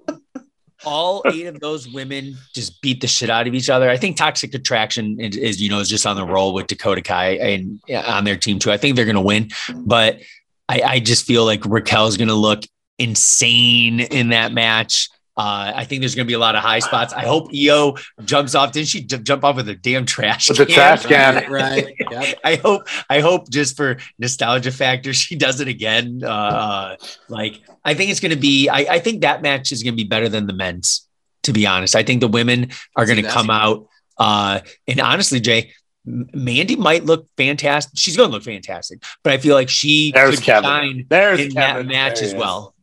[0.84, 3.90] all eight of those women just beat the shit out of each other.
[3.90, 7.02] I think Toxic Attraction is, is you know is just on the roll with Dakota
[7.02, 8.70] Kai and on their team too.
[8.70, 10.20] I think they're going to win, but
[10.68, 12.62] I, I just feel like Raquel's going to look
[12.98, 15.08] insane in that match.
[15.38, 17.12] Uh, I think there's going to be a lot of high spots.
[17.12, 18.72] I hope Io jumps off.
[18.72, 20.48] Didn't she j- jump off with a damn trash?
[20.48, 20.74] With the can?
[20.74, 21.34] trash can.
[21.48, 21.94] Right, right.
[22.10, 22.40] Yep.
[22.44, 26.24] I hope, I hope just for nostalgia factor, she does it again.
[26.24, 26.96] Uh,
[27.28, 29.96] like, I think it's going to be, I, I think that match is going to
[29.96, 31.06] be better than the men's,
[31.44, 31.94] to be honest.
[31.94, 33.86] I think the women are going to come out.
[34.18, 34.58] Uh,
[34.88, 35.72] and honestly, Jay,
[36.04, 37.92] M- Mandy might look fantastic.
[37.96, 40.64] She's going to look fantastic, but I feel like she There's could Kevin.
[40.64, 42.74] shine There's in that match There as he well.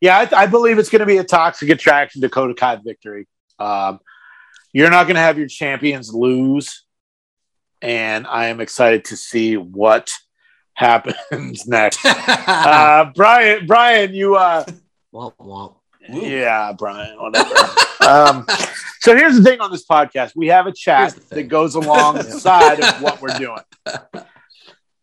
[0.00, 3.26] Yeah, I, I believe it's going to be a Toxic Attraction Dakota Kai victory.
[3.58, 3.98] Um,
[4.72, 6.84] you're not going to have your champions lose.
[7.82, 10.12] And I am excited to see what
[10.74, 12.00] happens next.
[12.50, 14.64] Uh, Brian, Brian, you, uh,
[15.12, 15.74] Womp womp.
[16.08, 17.54] Yeah, Brian, whatever.
[18.06, 18.46] um,
[19.00, 21.36] so here's the thing on this podcast we have a chat Here's the thing.
[21.38, 23.60] that goes alongside of what we're doing.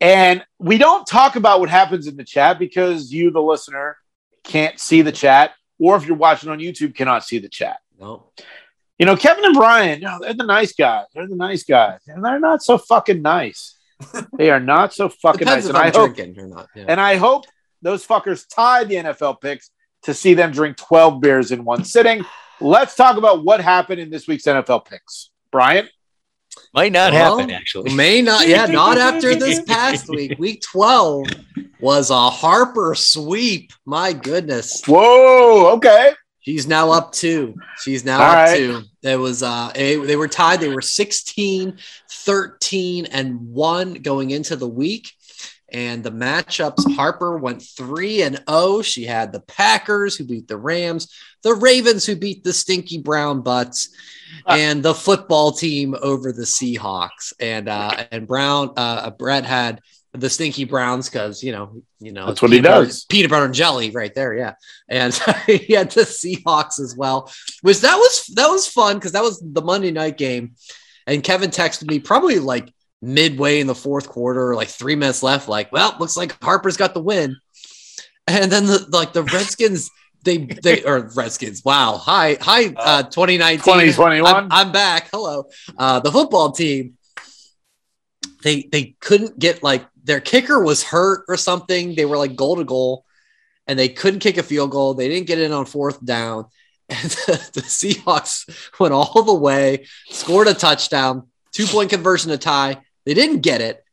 [0.02, 3.98] And we don't talk about what happens in the chat because you, the listener,
[4.46, 7.78] can't see the chat, or if you're watching on YouTube, cannot see the chat.
[8.00, 8.32] No.
[8.98, 11.06] You know, Kevin and Brian, you know, they're the nice guys.
[11.14, 12.00] They're the nice guys.
[12.08, 13.78] And they're not so fucking nice.
[14.38, 15.96] they are not so fucking Depends nice.
[15.96, 16.18] And I hope
[16.50, 16.70] not.
[16.76, 16.86] Yeah.
[16.88, 17.46] and I hope
[17.82, 19.70] those fuckers tie the NFL picks
[20.04, 22.24] to see them drink 12 beers in one sitting.
[22.62, 25.32] Let's talk about what happened in this week's NFL picks.
[25.52, 25.90] Brian?
[26.76, 27.94] Might not Well, happen, actually.
[27.96, 30.38] May not, yeah, not after this past week.
[30.38, 31.28] Week 12
[31.80, 33.72] was a Harper sweep.
[33.86, 34.84] My goodness.
[34.86, 36.12] Whoa, okay.
[36.42, 37.56] She's now up two.
[37.82, 38.58] She's now All up right.
[38.58, 38.82] two.
[39.02, 40.60] It was uh they, they were tied.
[40.60, 41.78] They were 16,
[42.12, 45.12] 13, and 1 going into the week.
[45.76, 48.82] And the matchups, Harper went 3 and 0.
[48.82, 51.14] She had the Packers who beat the Rams,
[51.44, 53.90] the Ravens who beat the stinky brown butts,
[54.48, 54.56] Ah.
[54.56, 57.34] and the football team over the Seahawks.
[57.40, 59.82] And uh and Brown uh Brett had
[60.14, 63.06] the stinky browns because you know you know That's what he peanut butter- does.
[63.06, 64.54] peanut butter and jelly right there yeah
[64.88, 65.14] and
[65.46, 67.30] he had the Seahawks as well.
[67.64, 70.56] Was that was that was fun because that was the Monday night game,
[71.06, 72.72] and Kevin texted me probably like
[73.02, 75.48] midway in the fourth quarter, like three minutes left.
[75.48, 77.38] Like, well, looks like Harper's got the win,
[78.28, 79.90] and then the like the Redskins.
[80.24, 81.64] They they or Redskins.
[81.64, 81.98] Wow.
[81.98, 82.74] Hi hi.
[82.76, 83.60] Uh, 2019.
[83.60, 84.34] 2021.
[84.34, 85.10] I'm, I'm back.
[85.12, 85.46] Hello.
[85.78, 86.98] Uh, the football team.
[88.44, 91.96] They they couldn't get like their kicker was hurt or something.
[91.96, 93.06] They were like goal to goal,
[93.68, 94.94] and they couldn't kick a field goal.
[94.94, 96.46] They didn't get in on fourth down,
[96.90, 102.38] and the, the Seahawks went all the way, scored a touchdown, two point conversion to
[102.38, 102.78] tie.
[103.06, 103.84] They didn't get it.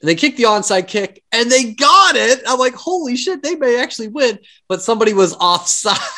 [0.00, 2.42] And they kicked the onside kick and they got it.
[2.46, 4.38] I'm like, holy shit, they may actually win,
[4.68, 5.98] but somebody was offside.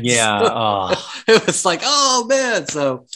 [0.00, 0.40] Yeah.
[0.40, 1.12] So- Oh.
[1.28, 2.66] it was like, oh man.
[2.66, 3.06] So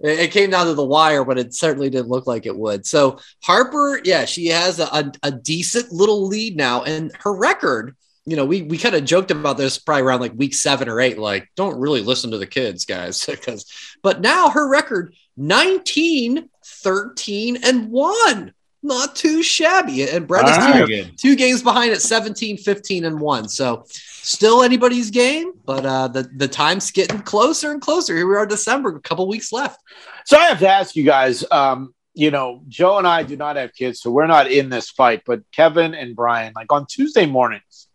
[0.00, 2.84] it it came down to the wire, but it certainly didn't look like it would.
[2.84, 7.94] So Harper, yeah, she has a, a, a decent little lead now, and her record.
[8.24, 11.00] You know, we we kind of joked about this probably around like week seven or
[11.00, 11.16] eight.
[11.16, 13.64] Like, don't really listen to the kids, guys, because.
[14.02, 18.52] But now her record 19, 13, and one.
[18.82, 20.08] Not too shabby.
[20.08, 20.74] And Brett is two, right.
[20.74, 21.18] Very good.
[21.18, 23.48] two games behind at 17, 15, and one.
[23.48, 28.14] So still anybody's game, but uh, the, the time's getting closer and closer.
[28.16, 29.80] Here we are, December, a couple weeks left.
[30.24, 33.56] So I have to ask you guys, um, you know, Joe and I do not
[33.56, 37.26] have kids, so we're not in this fight, but Kevin and Brian, like on Tuesday
[37.26, 37.88] mornings,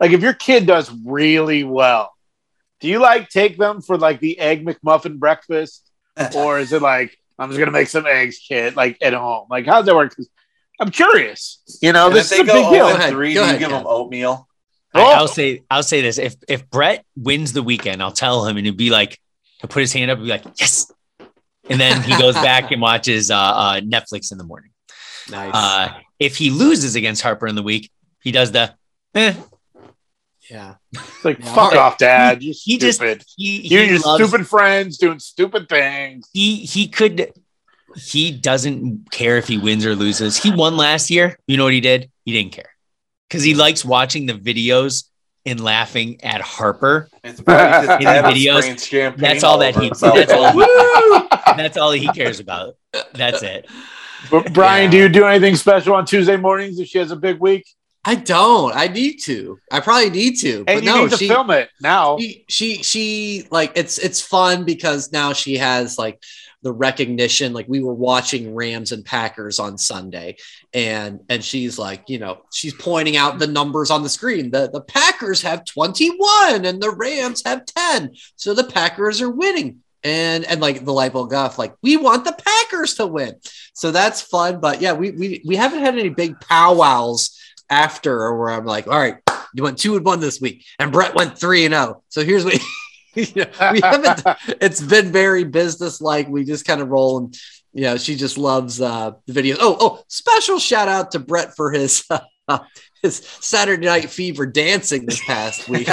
[0.00, 2.12] like if your kid does really well,
[2.80, 5.82] do you like take them for like the egg McMuffin breakfast?
[6.34, 9.46] Or is it like I'm just gonna make some eggs, kid, like at home.
[9.50, 10.14] Like, how's that work?
[10.16, 10.28] 'Cause
[10.80, 11.58] I'm curious.
[11.82, 12.88] You know, And this is a go big deal.
[12.88, 13.78] ahead, 3, go do you ahead, give Ken.
[13.78, 14.48] them oatmeal?
[14.94, 15.04] I, Oh.
[15.12, 18.64] I'll say I'll say this: if if Brett wins the weekend, I'll tell him, and
[18.64, 19.18] he'd be like,
[19.60, 20.90] he'll put his hand up and be like, "Yes,"
[21.68, 24.70] and then he goes back and watches uh, uh, Netflix in the morning.
[25.30, 25.50] Nice.
[25.52, 27.90] Uh, if he loses against Harper in the week,
[28.22, 28.74] he does the.
[29.14, 29.34] Eh.
[30.50, 30.74] Yeah.
[30.92, 31.54] It's like, Yeah.
[31.54, 32.42] fuck off, Dad.
[32.42, 33.24] You He just- stupid.
[33.36, 36.28] He, you and your loves- stupid friends doing stupid things.
[36.32, 37.32] he he could
[37.96, 40.36] he doesn't care if he wins or loses.
[40.42, 41.38] He won last year.
[41.46, 42.10] You know what he did?
[42.24, 42.70] He didn't care
[43.28, 45.04] because he likes watching the videos
[45.46, 47.08] and laughing at Harper.
[47.24, 51.26] It's In the videos, that's all that he- that's all-
[51.56, 52.74] That's all he cares about.
[53.14, 53.66] That's it.
[54.30, 54.90] But Brian, Yeah.
[54.90, 57.64] do you do anything special on Tuesday mornings if she has a big week?
[58.06, 58.74] I don't.
[58.74, 59.58] I need to.
[59.70, 60.58] I probably need to.
[60.58, 62.16] And but you no, need to she, film it now.
[62.18, 66.22] she she she like it's it's fun because now she has like
[66.62, 70.36] the recognition like we were watching Rams and Packers on Sunday
[70.72, 74.68] and and she's like you know she's pointing out the numbers on the screen the
[74.72, 80.44] the Packers have 21 and the Rams have 10 so the Packers are winning and
[80.44, 83.34] and like the light bulb off like we want the Packers to win
[83.72, 87.38] so that's fun but yeah we we we haven't had any big powwows
[87.70, 89.18] after where I'm like all right
[89.56, 92.02] you went two and one this week, and Brett went three and zero.
[92.10, 92.60] So here's what
[93.14, 94.22] you know, we haven't.
[94.60, 96.28] It's been very business like.
[96.28, 97.34] We just kind of roll, and
[97.72, 99.56] you know, she just loves uh, the videos.
[99.58, 100.04] Oh, oh!
[100.08, 102.04] Special shout out to Brett for his
[102.48, 102.58] uh,
[103.02, 105.88] his Saturday Night Fever dancing this past week.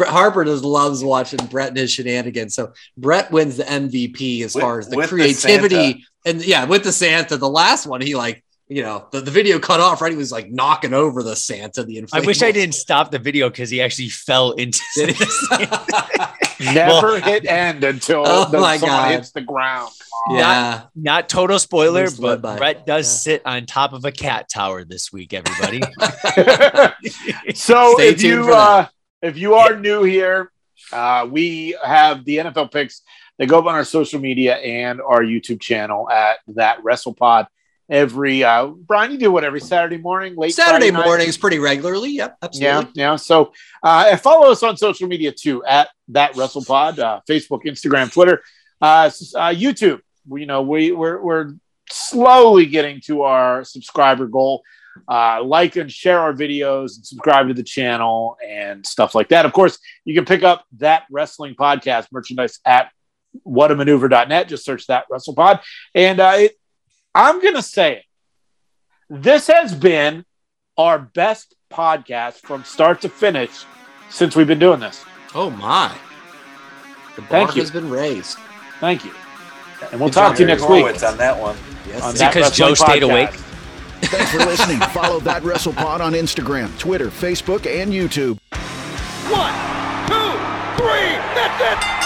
[0.00, 2.56] Harper just loves watching Brett and his shenanigans.
[2.56, 6.64] So Brett wins the MVP as With- far as the with the creativity and yeah,
[6.64, 7.36] with the Santa.
[7.36, 10.12] The last one, he like you know the, the video cut off right.
[10.12, 11.84] He was like knocking over the Santa.
[11.84, 14.80] The I wish I didn't stop the video because he actually fell into.
[14.94, 15.24] Did he?
[16.74, 19.10] Never hit end until Oh the, my someone God.
[19.12, 19.92] hits the ground.
[20.30, 20.82] yeah.
[20.96, 22.58] Not total spoiler, but by.
[22.58, 23.34] Brett does Yeah.
[23.34, 25.32] sit on top of a cat tower this week.
[25.34, 25.80] Everybody.
[27.54, 28.86] so Stay if tuned you uh,
[29.22, 30.50] if you are new here,
[30.92, 33.02] uh, we have the NFL picks.
[33.38, 37.46] They go up on our social media and our YouTube channel at that WrestlePod.
[37.90, 42.10] Every uh, Brian, you do what every Saturday morning, late Saturday mornings pretty regularly.
[42.10, 42.92] Yep, Yeah, absolutely.
[42.94, 43.16] yeah.
[43.16, 48.42] So uh, follow us on social media too at that WrestlePod, uh, Facebook, Instagram, Twitter,
[48.82, 50.00] uh, uh, YouTube.
[50.26, 51.54] We, you know, we we're we're
[51.90, 54.62] slowly getting to our subscriber goal.
[55.08, 59.46] Uh, like and share our videos and subscribe to the channel and stuff like that.
[59.46, 62.90] Of course, you can pick up that wrestling podcast merchandise at
[63.46, 64.48] whatamaneuver.net.
[64.48, 65.60] Just search that WrestlePod.
[65.94, 66.58] And uh, it,
[67.14, 68.04] I'm going to say it.
[69.10, 70.24] This has been
[70.76, 73.64] our best podcast from start to finish
[74.10, 75.04] since we've been doing this.
[75.34, 75.94] Oh my.
[77.16, 77.62] The bar Thank you.
[77.62, 78.38] has been raised.
[78.80, 79.12] Thank you.
[79.90, 80.80] And we'll Good talk to you next week.
[80.82, 81.56] Horowitz on that one.
[81.88, 82.02] Yes.
[82.02, 83.30] on Is it 'cause That Joe Wrestling stayed awake?
[84.02, 84.78] Thanks for listening.
[84.90, 88.38] Follow that WrestlePod on Instagram, Twitter, Facebook, and YouTube.
[89.30, 89.52] One,
[90.06, 91.97] two, three, that's it!